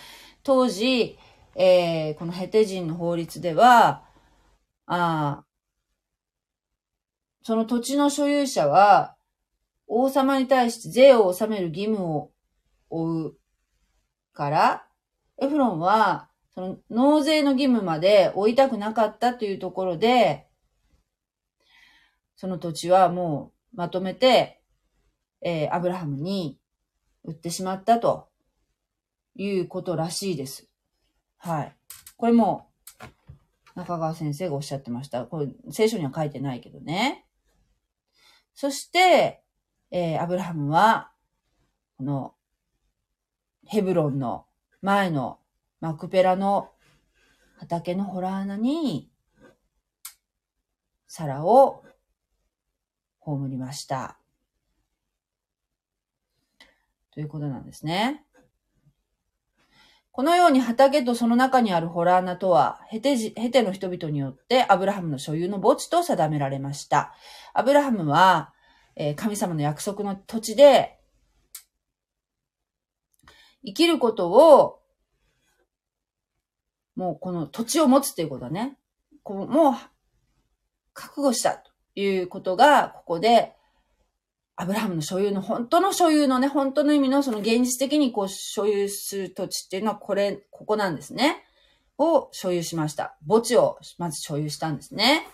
[0.44, 1.18] 当時、
[1.56, 4.04] えー、このヘテ人の法律では、
[4.86, 5.44] あ
[7.42, 9.16] その土地の所有者は、
[9.86, 12.30] 王様に対して税を納める義務を
[12.88, 13.34] 負う
[14.32, 14.86] から、
[15.42, 20.46] エフロンは、その納税の義務まで負いたくなかったというところで、
[22.36, 24.61] その土地はもうまとめて、
[25.42, 26.59] えー、アブラハムに
[27.24, 28.28] 売ってしまったと
[29.34, 30.68] いうことらしいです。
[31.38, 31.76] はい。
[32.16, 32.68] これも
[33.74, 35.24] 中川先生がおっしゃってました。
[35.24, 37.26] これ聖書には書いてないけどね。
[38.55, 39.42] そして、
[39.90, 41.11] えー、アブラハムは、
[41.98, 42.34] この
[43.66, 44.46] ヘブロンの
[44.80, 45.38] 前の
[45.85, 46.70] マクペラの
[47.59, 49.11] 畑のホラー穴に、
[51.07, 51.85] サラを
[53.20, 54.16] 葬りました。
[57.12, 58.24] ということなんですね。
[60.11, 67.14] このように畑とその中にあるホラー穴とは、ヘテジ、ヘテの人々によってアブラハムの所有の墓地と定められました。
[67.53, 68.55] アブラハムは、
[68.97, 70.99] えー、神様の約束の土地で
[73.66, 74.80] 生きることを、
[76.97, 78.76] もうこの土地を持つっていうことはね、
[79.22, 79.74] こうもう、
[80.92, 83.55] 覚悟したということが、ここで、
[84.57, 91.45] アブラハムの所有の、本当の所有のね、本当の意味のその現実的にこう所有する土地っていうのはこれ、ここなんですね。
[91.99, 93.16] を所有しました。
[93.28, 95.26] 墓地をまず所有したんですね。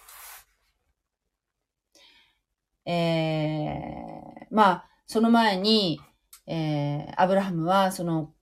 [2.86, 6.00] えー、まあ、その前に、
[6.46, 8.32] えー、アブラハムは、その、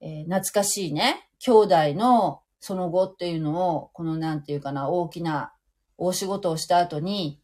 [0.00, 5.52] えー、懐かしいね、兄弟のその後っていうのを、このなんていうかな、大きな
[5.96, 7.40] 大仕事をした後に、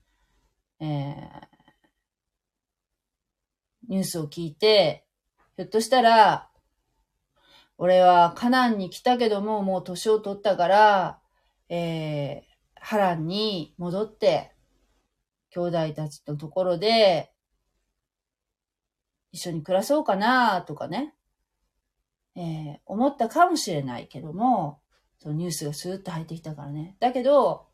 [0.81, 1.47] えー、
[3.89, 5.07] ニュースを聞いて、
[5.57, 6.49] ひょっとしたら、
[7.77, 11.21] 俺はカナンに来たけども、もう年を取ったから、
[11.69, 14.53] えー、波乱に戻って、
[15.51, 17.33] 兄弟たちのところで、
[19.33, 21.15] 一緒に暮らそうかなとかね、
[22.37, 24.81] えー、思ったかもしれないけども、
[25.19, 26.97] そのニュースがスーッと入ってきたからね。
[27.01, 27.67] だけど、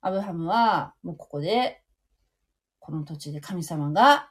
[0.00, 1.82] アブハムはもうここで、
[2.80, 4.30] この土地で神様が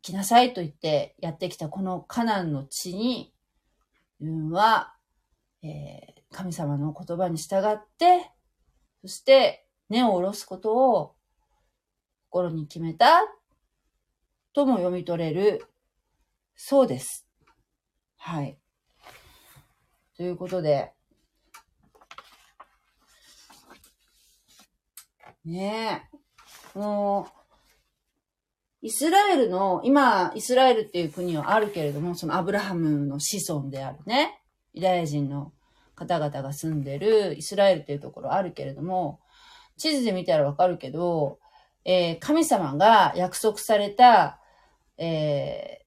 [0.00, 3.34] 来なさいと言ってやってきたこのカナンの地に、
[4.20, 4.94] 自分は、
[5.62, 8.30] えー、神様の言葉に従って、
[9.02, 11.14] そして根を下ろすことを
[12.30, 13.20] 心に決めた
[14.52, 15.66] とも読み取れる
[16.60, 17.24] そうです。
[18.16, 18.58] はい。
[20.16, 20.92] ということで、
[25.44, 26.02] ね
[26.74, 27.28] え、も
[28.82, 34.42] う、イスラエルの、今、イスラエルっていう国はあるけれども、そのアブラハムの子孫であるね、
[34.74, 35.52] ユダヤ人の
[35.94, 39.20] 方々が住んでるイスラエルっていうところあるけれども、
[39.76, 41.38] 地図で見たらわかるけど、
[41.84, 44.40] えー、神様が約束された
[44.98, 45.84] えー、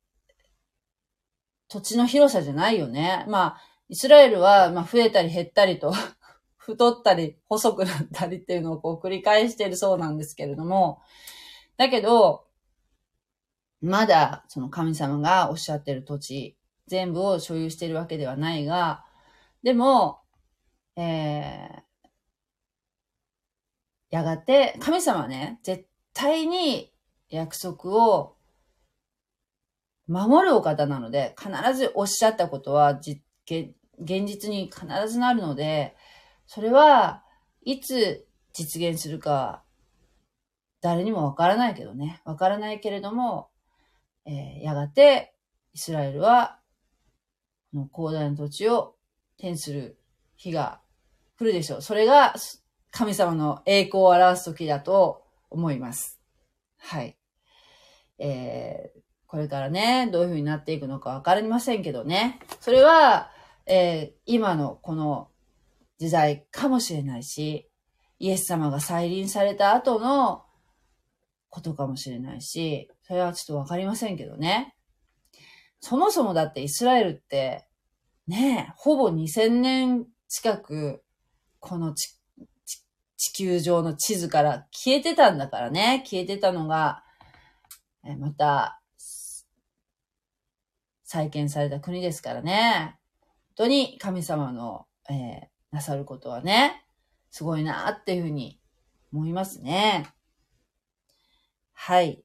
[1.72, 3.24] 土地の広さじゃないよね。
[3.30, 5.94] まあ、イスラエルは、まあ、増えたり減ったりと
[6.58, 11.02] 太ったり、細くなったりっていうのをこう繰り返しているそうなんですけれども、
[11.78, 12.46] だけど、
[13.80, 16.58] まだ、その神様がおっしゃってる土地、
[16.88, 19.06] 全部を所有しているわけではないが、
[19.64, 20.20] でも、
[20.98, 21.82] えー、
[24.10, 26.92] やがて、神様はね、絶対に
[27.30, 28.36] 約束を
[30.12, 35.96] 守るお方なので、必ずおっしゃったことは実現実に必ずなるので、
[36.46, 37.24] それは
[37.64, 39.64] いつ実現するか、
[40.82, 42.22] 誰にもわからないけどね。
[42.26, 43.50] わからないけれども、
[44.26, 45.34] えー、やがて、
[45.74, 46.60] イスラエルは、
[47.72, 48.96] この広大な土地を
[49.38, 49.98] 転する
[50.36, 50.82] 日が
[51.38, 51.82] 来るでしょう。
[51.82, 52.36] それが
[52.90, 56.20] 神様の栄光を表す時だと思います。
[56.78, 57.18] はい。
[58.20, 59.01] えー、
[59.32, 62.38] これからね、どういう風になっていくのかわかりませんけどね。
[62.60, 63.32] それは、
[63.66, 65.30] えー、今のこの
[66.00, 67.70] 時代かもしれないし、
[68.20, 70.44] イエス様が再臨された後の
[71.48, 74.76] ことかもしれないし、それはちょっとわかりませんけどね。
[75.80, 77.66] そもそもだってイスラエルって、
[78.28, 81.06] ねほぼ2000年近く、
[81.62, 86.04] この地球上の地図から消えてたんだからね。
[86.06, 87.06] 消えてたのが、
[88.04, 88.81] えまた
[91.12, 92.98] 再建された国ですからね。
[93.58, 96.86] 本当に神様の、えー、なさることはね、
[97.32, 98.62] すごいなっていうふうに
[99.12, 100.08] 思いますね。
[101.74, 102.24] はい。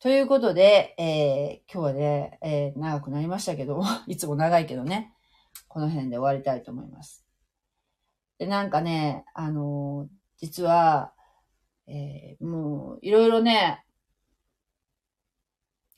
[0.00, 5.12] ということで、えー、今日はね、えー、長くなりましたけども、 いつも長いけどね、
[5.68, 7.26] この辺で終わりたいと思います。
[8.38, 11.12] で、なんかね、あのー、実は、
[11.86, 13.84] え、もう、いろいろね、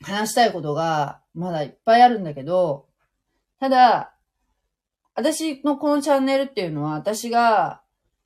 [0.03, 2.87] 話したいことがまだいっぱいあるんだけど、
[3.61, 4.15] ただ、
[5.15, 7.83] 私のこのチャンネルっていうのは、私が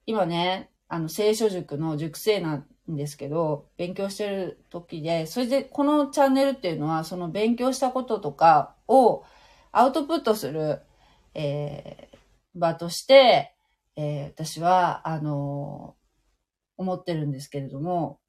[0.07, 9.25] 今ね、あの、聖書塾の塾生なんですけど、勉強してる時で、それでこのチャンネルっていうのは、その勉強したこととかを
[9.73, 10.81] アウトプットする、
[11.35, 12.19] えー、
[12.55, 13.55] 場として、
[13.97, 18.21] えー、私は、あのー、思ってるんですけれども、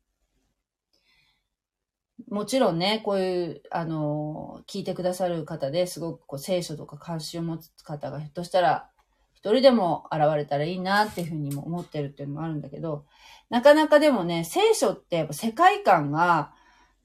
[2.29, 8.89] もちろんね、こういう、あの、聞いてくださる方ですごくこう聖書とか関心を持つ方がひょっとしたら
[9.41, 13.05] 一人でも現れたらいいなっていうふうにも思ってるっていうのもあるんだけど、
[13.49, 16.53] なかなかでもね、聖書ってやっぱ世界観が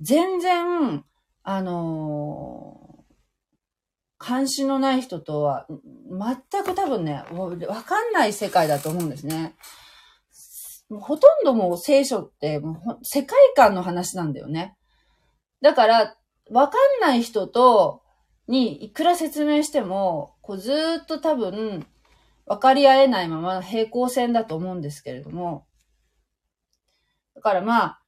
[0.03, 1.03] 全然、
[1.43, 3.15] あのー、
[4.19, 5.67] 関心のない人とは
[6.51, 9.55] 全く多分ね、わかんない世界だと思うんですね。
[10.91, 14.77] ほとんどもう聖書ってもう世界観の話なんだよね。
[15.61, 16.17] だから、
[16.51, 18.03] わかんない人と、
[18.49, 21.87] にいくら説明しても、こうずーっと多分、
[22.47, 25.67] 分かり合えないまま平行線だと思うんですけれども、
[27.35, 28.03] だからまあ、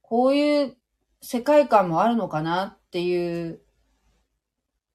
[0.00, 0.76] こういう
[1.20, 3.60] 世界観もあるのかなっていう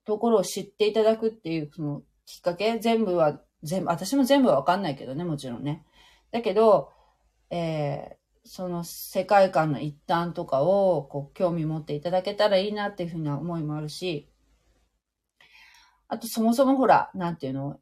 [0.06, 5.86] ところを知っていただくっていう、そのきっかけ全部は、全部、私も全部はわかんないけどね、もちろんね。
[6.32, 6.92] だけど、
[7.52, 14.30] えー、その世界観の一端とかを、こう、興味持っていただけたらいいなっていうふうな思いもあるし、
[16.08, 17.80] あと、そもそもほら、なんていうの、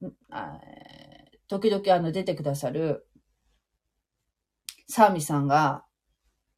[1.48, 3.08] 時々あの出てくださる、
[4.88, 5.86] サーミさんが、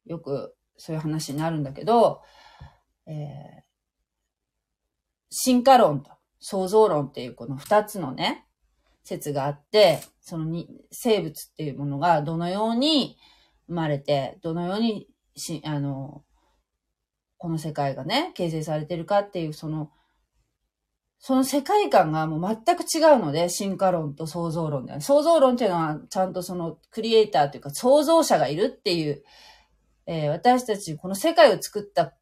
[0.04, 2.22] よくそういう話になるんだけど、
[3.06, 3.62] えー、
[5.30, 8.46] 進化論と創造論っていうこの二つのね、
[9.04, 13.16] 説があって、そのに生物っていうものがどのように
[13.66, 16.22] 生まれて、どのようにし、あの、
[17.38, 19.90] この世界がね、形成されてるかっていう、その
[21.24, 25.04] その世界観がもう全く違うので、進化論と創造論だよね。
[25.04, 29.22] 創造論っていうのは、ちゃんとそのクリエイターというか創造者がいるっていう、
[30.06, 32.14] えー、私たちこの世界を作った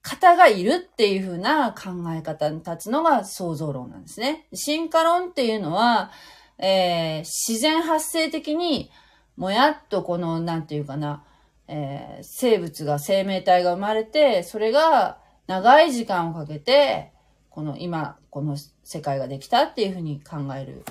[0.00, 4.48] 方がいるっていう風な考え方に立つのが創造論なんですね。
[4.54, 6.10] 進化論っていうのは、
[6.58, 8.90] えー、自然発生的に、
[9.36, 11.24] もやっとこの、なんていうかな、
[11.68, 17.12] えー、生物が、生命体が生まれて、それが長い時間をかけて、
[17.50, 20.84] この今、この世界ができたっていうふうに考える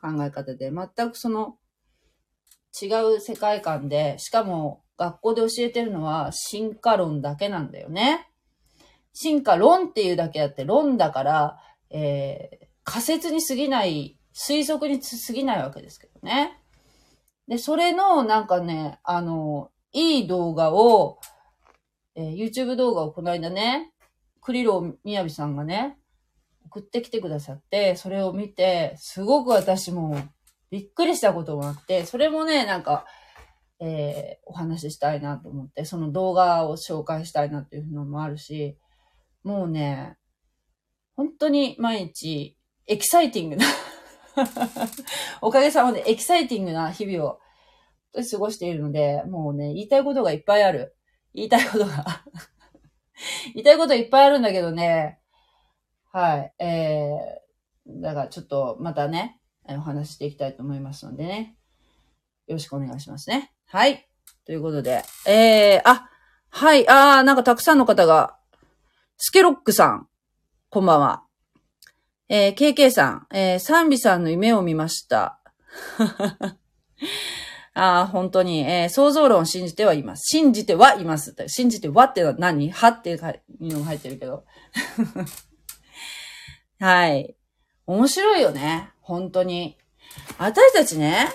[0.00, 1.56] 考え方で、全くその
[2.80, 8.28] 違う世界観で、しかも学校で教えてるのは進化論だけなんだよね。
[9.12, 11.58] 進化論っていうだけあって、論だから、
[11.90, 16.60] えー、仮説に過ぎない、推測に過ぎないわけですけどね。
[17.48, 21.18] で、それのなんかね、あの、いい動画を、
[22.14, 23.92] えー、YouTube 動画をこの間ね、
[24.40, 25.98] クリロみやびさんがね、
[26.64, 30.20] 送ってきてくださって、それを見て、すごく私も
[30.70, 33.06] びっくりしたこともあって、それもね、なんか、
[33.78, 38.76] えー、お話ししたいなと思って、その動画を紹介したいなっていうのもあるし、
[39.44, 40.16] もうね、
[41.14, 43.64] 本当に毎日、エキサイティングな
[45.40, 47.40] おかげさまでエキサイティングな日々を
[48.14, 50.96] 過ごしているので、もうね、言いたいことがいっぱいある。
[51.34, 52.24] 言いたいことが
[53.54, 55.20] 言いたいこといっぱいあるんだけどね。
[56.12, 56.54] はい。
[56.58, 61.56] えー、だからちょっとまたね、お話していきたいと思いますのでね。
[62.46, 63.52] よろしくお願いしますね。
[63.66, 64.08] はい。
[64.44, 66.08] ということで、えー、あ、
[66.50, 68.38] はい、あー、なんかたくさんの方が、
[69.18, 70.08] スケロックさん、
[70.70, 71.25] こんばんは。
[72.28, 75.38] えー、KK さん、えー、サンビさんの夢を見ました。
[77.74, 80.24] ああ、本当に、えー、想像論を信じてはいます。
[80.26, 81.36] 信じてはいます。
[81.46, 82.70] 信じてはって何？
[82.70, 83.20] はっていう
[83.60, 84.44] のが入ってるけど。
[86.80, 87.36] はい。
[87.86, 88.90] 面白いよね。
[89.00, 89.76] 本当に。
[90.38, 91.28] 私たちね、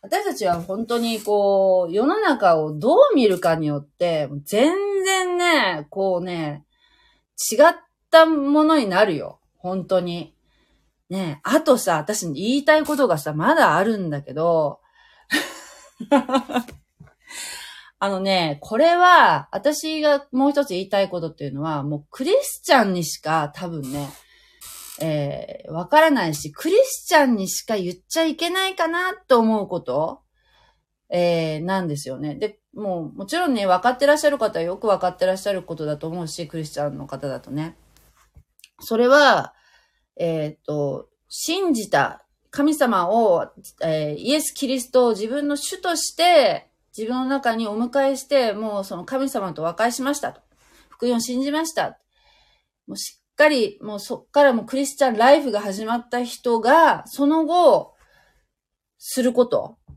[0.00, 4.72] 私たちは本当にこう、世の中をどう見るかによって、全
[5.04, 6.64] 然ね、こうね、
[7.50, 7.74] 違っ
[8.10, 9.40] たものになるよ。
[9.64, 10.36] 本当に。
[11.08, 14.80] ねえあとさ、私に言いたいことがさ、まだあるんだけど、
[17.98, 24.10] あのね、これは、私がもう一つ言いたいことっていうのは、もうクリスチャンにしか多分ね、
[25.00, 30.20] えー、わからないし、クリスチャンにしか言っちゃいけないかなと思うこと、
[31.08, 32.34] えー、なんですよね。
[32.34, 37.76] で、もう、もちろんね、分かってらっしゃる方はよく分かってらっしゃることだと思うし、クリスチャンの方だとね。
[38.80, 39.53] それは、
[40.16, 43.50] えっ、ー、と、信じた神様を、
[43.82, 50.40] えー、イエス・キリストを自分の主として自分の中にお迎えして、もうその神様と和解しましたと。
[50.88, 51.98] 福音を信じました。
[52.86, 57.94] もうしっかり、もうそっからもうクリスチャンライフが始まった人が、その後、
[58.98, 59.96] することっ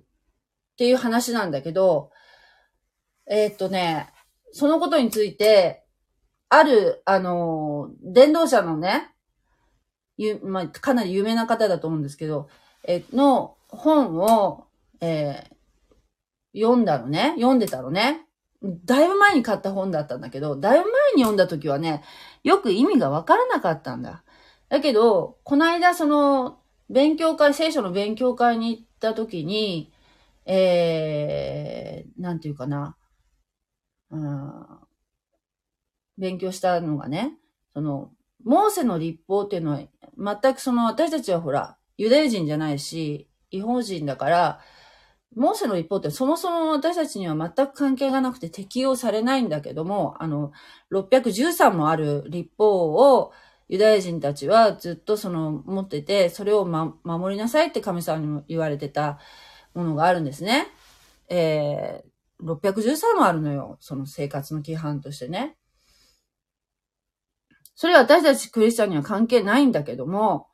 [0.78, 2.10] ていう話なんだけど、
[3.30, 4.12] えー、っとね、
[4.52, 5.86] そのことについて、
[6.50, 9.14] ある、あの、伝道者のね、
[10.18, 12.50] ゆ、まあ、かなり有名な方だと思うんですけど、
[12.84, 14.68] え、の本を、
[15.02, 17.34] えー、読んだのね。
[17.38, 18.28] 読んでたのね。
[18.64, 22.04] だいぶ前に買った本だったんだけど、だいぶ前に読んだ時はね、
[22.44, 24.24] よく意味がわからなかったんだ。
[24.70, 29.92] だけど、この間その、勉強会、聖書の勉強会に行った時に、
[30.46, 32.96] えー、なんていうかな、
[34.10, 34.66] うん、
[36.18, 37.34] 勉強したのがね、
[37.74, 38.12] その、
[38.44, 39.82] モーセの立法っていうのは、
[40.42, 44.60] 全くその、私たちはほら、ユダヤ人じゃないし、違法人だから、
[45.36, 50.52] モーセの立法ってそもそも私たちには全く関係がなくて適用されないんだけども、あの、
[50.92, 53.32] 613もある立法を
[53.70, 59.20] ユダヤ人たちはずっとその持ってて、それを、ま、守りなさいって神様にも言われてた
[59.74, 60.68] ものがあるんですね。
[61.30, 63.78] えー、613もあるのよ。
[63.80, 65.58] その生活の規範としてね。
[67.80, 70.48] それは私たちクリスチャンには関係ないんだけども、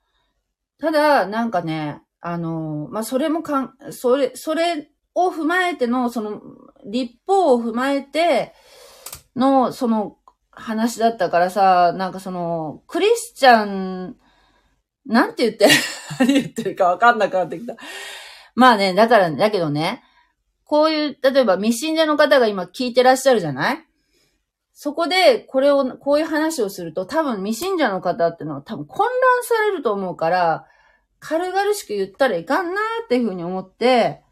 [0.77, 6.41] ただ、なんかね、あの、まあ、それもかん、それ、それを踏まえての、その、
[6.85, 8.53] 立法を踏まえて
[9.37, 10.17] の、その
[10.51, 14.17] 話だったからさ、なんかその、クリスチャン、
[15.05, 15.69] なんて言って、
[16.19, 17.77] 何言ってるかわかんなくなってきた。
[18.53, 20.03] まあね、だから、だけどね、
[20.65, 23.92] こういう、例えば未信者の方が今聞いてらっしゃるじゃない？
[24.73, 30.65] そこで、これを、こういう話をすると、多分未信者の方ってのは多分混乱されると思うから、
[31.19, 34.23] 軽々しく言ったらいかんなっていうふうに思って、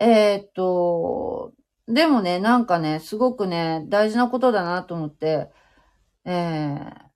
[0.00, 1.52] えー、っと、
[1.88, 5.50] でもね、なんかね、すごくね、大事なことだなと思って、
[6.24, 7.06] えー、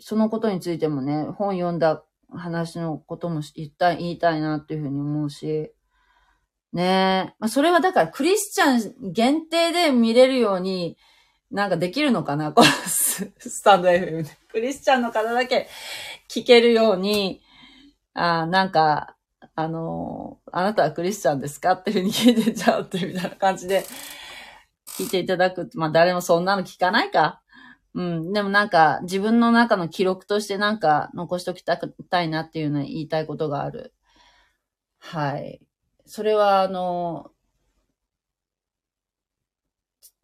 [0.00, 5.72] そのことについてもね、本読んだ話のことも言った言いたいなっていうふうに思うし、
[6.72, 7.34] ねえ。
[7.38, 8.76] まあ、それはだからクリスチャ
[9.08, 10.96] ン限定で見れるように、
[11.50, 12.52] なんかできるのかな？
[12.54, 14.30] このスタンド FM で。
[14.48, 15.68] クリスチャンの方だけ
[16.28, 17.42] 聞けるように、
[18.14, 19.16] あなんか、
[19.56, 21.72] あのー、あなたはクリスチャンですか？
[21.72, 23.84] っていうふうに聞いてちゃうってみたいな感じで
[24.96, 25.68] 聞いていただく。
[25.74, 27.42] まあ誰もそんなの聞かないか。
[27.94, 28.32] うん。
[28.32, 33.92] でもなんか自分の中の記録としてなんか残しときたいなっていうのは言いたいことがある。
[35.00, 35.60] はい。
[36.06, 37.30] それはあの、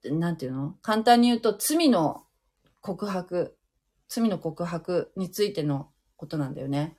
[0.05, 0.77] なんていうの？
[0.83, 2.25] 簡単に言うと罪の
[2.81, 3.57] 告白、
[4.09, 6.97] 罪の告白についてのことなんだよね。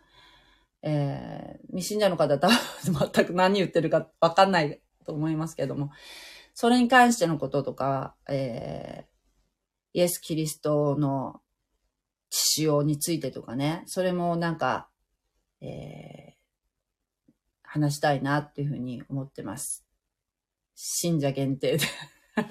[0.83, 2.51] えー、未信者の方は
[2.83, 5.91] 全く何言ってるかわかんないと思いますけども、
[6.53, 11.41] それに関してのこととか、えー、イエス・キリストの
[12.29, 14.89] 血潮についてとかね、それもなんか、
[15.61, 16.36] えー、
[17.67, 19.85] 話したいなっていうふうに思ってます。
[20.73, 21.85] 信者限定で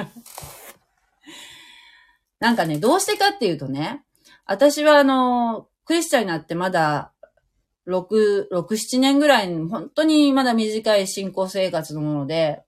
[2.39, 4.05] なんかね、どうしてかっていうとね、
[4.45, 7.13] 私はあの、クリスチャンになってまだ
[7.87, 12.63] 6、6、7年ぐらい、本当にまだ短い信仰生活のもので、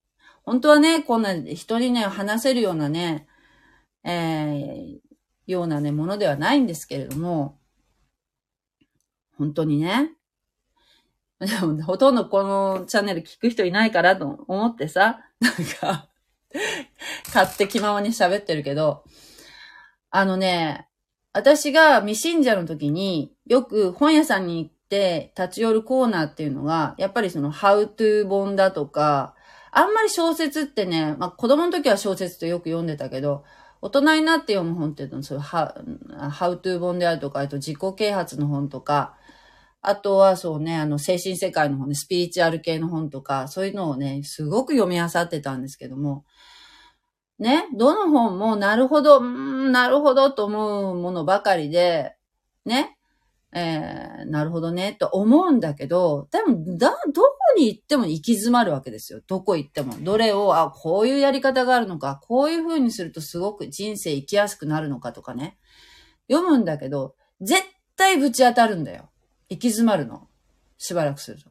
[0.44, 3.26] 本当はね、こんな人にね、話せるようなね、
[4.04, 4.98] えー、
[5.46, 7.58] ようなね、ものではないんですけれども、
[9.36, 10.17] 本当にね。
[11.40, 16.08] でも、ほとんどこのチャンネル聞く人いないからと思ってさ、なんか
[17.26, 19.04] 勝手気ままに喋ってるけど、
[20.10, 20.88] あのね、
[21.32, 29.36] 私が未信者の時によく本屋さんに行って立ち寄るコーナーっていうのが、やっぱりその How to 本だとか、
[29.70, 33.44] あんまり小説ってね、まあ子供の時は小説とよく読んでたけど、
[33.80, 39.14] 大人になって読む本っていうのは、そういう How to 本であるとか、あと自己啓発の本とか、
[39.80, 46.24] あとはそうね、あの、精神世界の本ね、スピリチュアル系の本とか、そういうのをね、すごく読み漁ってたんですけども、
[47.38, 52.16] ね、どの本もなるほど、うん、なるほどと思うものばかりで、
[52.64, 52.98] ね、
[53.52, 59.20] えー、なるほどね、と思うんだけど、でも、だ、どこに行っても行き詰まるわけですよ。
[59.26, 59.94] どこ行っても。
[60.00, 65.56] どれを、あ、こういうやり方があるのか、こういう風にするとすごく人生生きやすくなるのかとかね。
[66.30, 67.62] 読むんだけど、絶
[67.96, 69.08] 対ぶち当たるんだよ。
[69.48, 70.28] 行き詰まるの。
[70.76, 71.50] しばらくすると。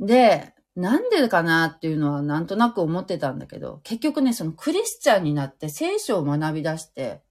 [0.00, 7.22] で、なんでかなっていうのはなんとなく思ってたんだけど、結局ね、そのクリスチャンになって聖書を学び出して、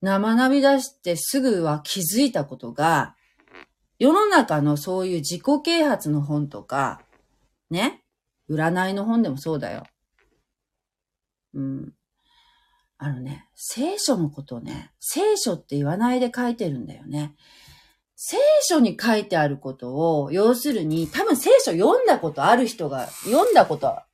[0.00, 3.14] 生学び出してすぐは気づいたことが、
[3.98, 7.02] 世の中のそういう自己啓発の本とか、
[7.70, 8.02] ね。
[8.48, 9.84] 占いの本でもそうだよ。
[11.54, 11.95] うん。
[12.98, 17.34] あのね、聖書のことをね、聖書って言わないで書いてるんだよね。
[18.16, 24.06] 聖書に書いてあることを、要するに、多分聖書読んだことある人が、読んだことは、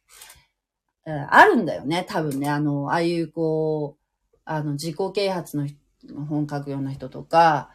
[1.04, 2.50] あるんだよね、多分ね。
[2.50, 5.68] あの、ああいうこう、あの、自己啓発の
[6.28, 7.70] 本書くような人とか、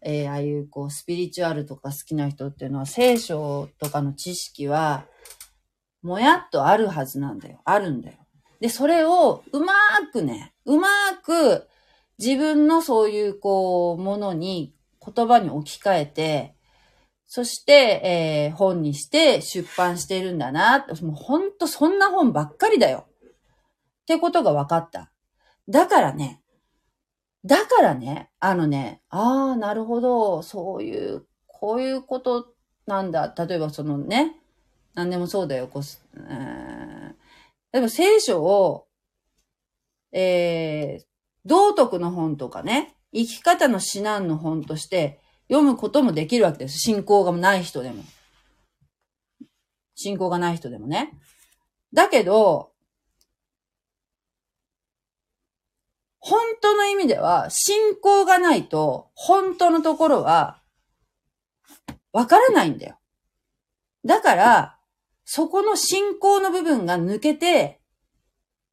[0.00, 5.04] えー、ああいうこう、スピリチュアルとか好きな人っていうのは、聖書とかの知識は、
[6.02, 7.60] もやっとあるはずなんだよ。
[7.64, 8.16] あるんだよ。
[8.60, 11.68] で、それをうまーくね、うまーく
[12.18, 14.74] 自分のそういうこう、ものに
[15.04, 16.54] 言葉に置き換えて、
[17.26, 20.86] そして、えー、本にして出版してるんだな。
[21.02, 23.06] もうほんとそんな本ばっかりだよ。
[24.02, 25.10] ってことが分かった。
[25.68, 26.40] だからね、
[27.44, 32.48] だからね、あのね、ああ、なるほど、そういう、こういうこと
[32.86, 33.34] なんだ。
[33.36, 34.36] 例えばそのね、
[34.94, 35.68] 何でもそうだよ。
[35.68, 35.82] こう
[36.16, 37.05] えー、
[37.76, 38.86] 例えば聖書を、
[40.10, 41.04] えー、
[41.44, 45.20] 道徳の本とかね、生き方の指南の本として
[45.50, 46.78] 読むこともできるわけです。
[46.78, 48.02] 信仰がない人でも。
[49.94, 51.12] 信仰がない人でもね。
[51.92, 52.72] だけど、
[56.18, 60.62] 本当の意味では、信仰がないと、本当のところは、
[62.14, 62.98] わからないんだよ。
[64.02, 64.75] だから、
[65.28, 67.80] そこの信仰の部分が抜けて、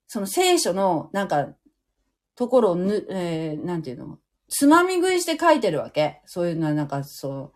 [0.07, 1.49] その聖書の、なんか、
[2.35, 4.19] ところをぬ、えー、なんていうの？
[4.49, 6.21] つまみ食いして書いてるわけ。
[6.25, 7.53] そういうのはなんかそ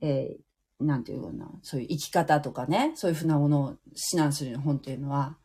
[0.00, 3.78] う、えー、なんていうかな、そういう生き方とかね、そういうふうなものを指
[4.12, 5.38] 南する本っていうのは、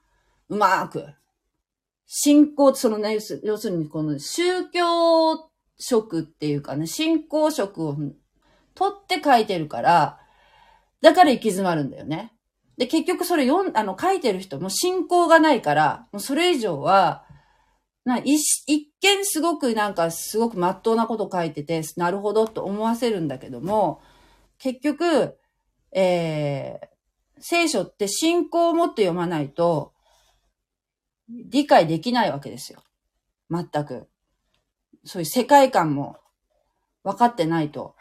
[0.49, 1.07] うまーく、
[2.05, 7.95] 信仰、そのね、要するにこの宗教色っていうかね、信仰色を
[8.75, 10.18] 取って書いてるから、
[11.01, 12.33] だから行き詰まるんだよね。
[12.77, 17.25] で、結局それ読ん、あの、書いてる人も信仰がないから、もうそれ以上は、
[18.05, 24.01] な一一見すごくなんかすごく真っ当なこと書いてて、なるほどと思わせるんだけども、
[24.57, 25.37] 結局、
[25.91, 26.87] えー、
[27.39, 29.93] 聖書って信仰を持って読まないと
[31.27, 32.81] 理解できないわけですよ。
[33.49, 34.07] 全く。
[35.03, 36.17] そういう世界観も
[37.03, 37.95] 分かってないと。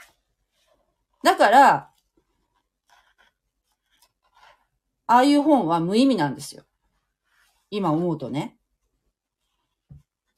[1.22, 1.87] だから、
[5.08, 6.64] ああいう本は無意味なんですよ。
[7.70, 8.56] 今思うとね。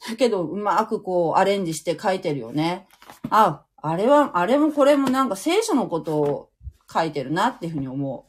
[0.08, 2.88] だけど、うまくこう、アレンジして書いてるよね。
[3.28, 6.50] あ、あれは、あれもこれもなんか聖書のことを
[6.90, 8.26] 書いてるなっていうふうに思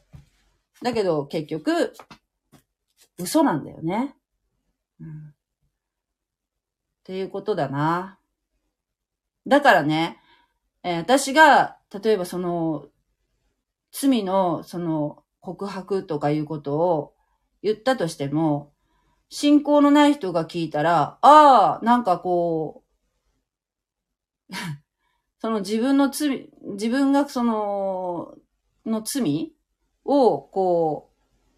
[0.82, 0.84] う。
[0.84, 1.94] だけど、結局、
[3.18, 4.16] 嘘なんだよね。
[5.00, 5.08] うん。
[5.08, 5.32] っ
[7.04, 8.18] ていうことだな。
[9.46, 10.18] だからね、
[10.82, 12.86] えー、私が、例えばその、
[13.92, 17.14] 罪の、その、告白とかいうことを
[17.62, 18.72] 言ったとしても、
[19.28, 22.84] 信仰のない人が聞いたら、ああ、なんかこ
[24.48, 24.54] う、
[25.40, 28.34] その自分の罪、自分がその、
[28.86, 29.52] の罪
[30.04, 31.10] を、こ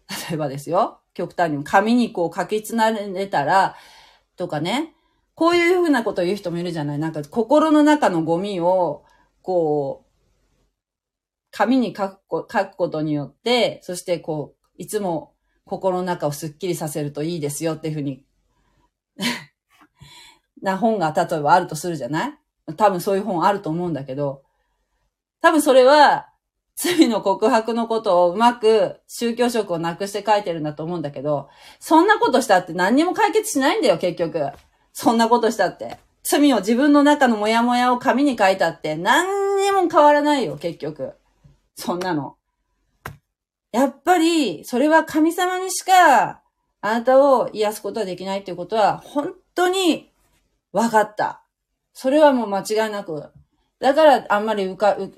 [0.09, 3.75] う、 例えばですよ、極端に紙にこう書きつなれたら、
[4.35, 4.95] とかね、
[5.35, 6.99] こういうふうなことを言う人もいるじゃない。
[6.99, 9.03] なんか心の中のゴミを、
[9.43, 10.04] こう、
[11.57, 12.19] 紙に書く
[12.51, 15.31] 書くことによって、そしてこう、いつも
[15.63, 18.25] 心の中をスッキリさせるといいですよっていうふうに
[20.61, 22.73] な本が例えばあるとするじゃない？
[22.75, 24.43] 多分そういう本あると思うんだけど、
[25.39, 26.27] 多分それは
[26.75, 31.47] 罪の告白のことをうまく宗教色をなくして書いてるんだと思うんだけど、
[31.79, 34.49] そんなことしたって何にも解決しないんだよ、結局。
[34.91, 35.99] そんなことしたって。
[36.21, 41.13] 罪を自分の中のモヤモヤを紙に書いたって何にも変わらないよ、結局。
[41.75, 42.37] そんなの。
[43.71, 46.41] やっぱり、それは神様にしか、
[46.81, 50.11] あなたを癒すことはできないっていうことは、本当に
[50.71, 51.43] 分かった。
[51.93, 53.31] それはもう間違いなく。
[53.79, 55.11] だから、あんまりうか、う、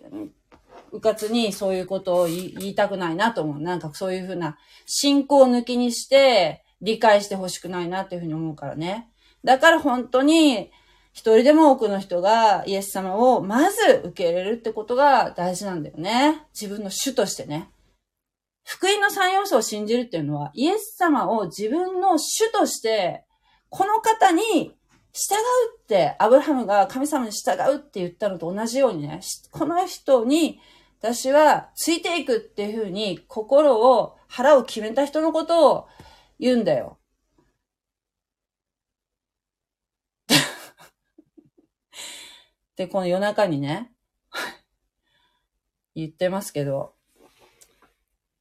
[0.92, 3.62] うかつにそういうことを言いたくないなと思う。
[3.62, 9.10] なんかそういうふうな、信仰抜きにして、理解してほしくないなっていうふうに思うからね。
[9.44, 10.72] だから本当に、
[11.18, 16.44] 一人でも多くの人がイエス様をまず受け入れるってことが大事なんだよね。
[16.54, 17.72] 自分の主としてね。
[18.64, 23.26] 福音の三要素を信じるっていうのは、イエス様を自分の主として、
[23.70, 24.76] この方に従う
[25.82, 30.60] って、アブラハムが神様に従うって言ったのと同じようにね、この人に
[31.02, 35.88] 私はついていくっていうふうに心を、腹を決めた人のことを
[36.40, 37.00] 言うんだよ。
[42.78, 43.92] で、この夜中にね、
[45.96, 46.94] 言ってますけど、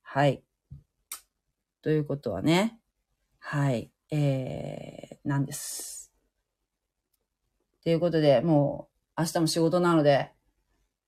[0.03, 0.43] はい。
[1.83, 2.79] ということはね、
[3.39, 6.13] はい、えー、なんです。
[7.83, 10.33] ということで、もう、明日も仕事なので、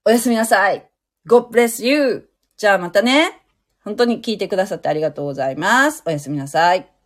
[0.06, 0.90] おやすみなさい
[1.28, 2.30] !God bless you!
[2.56, 3.42] じゃあまたね。
[3.84, 6.02] 本当に聞いてくださってありがとうございます。
[6.06, 6.97] おやすみなさい。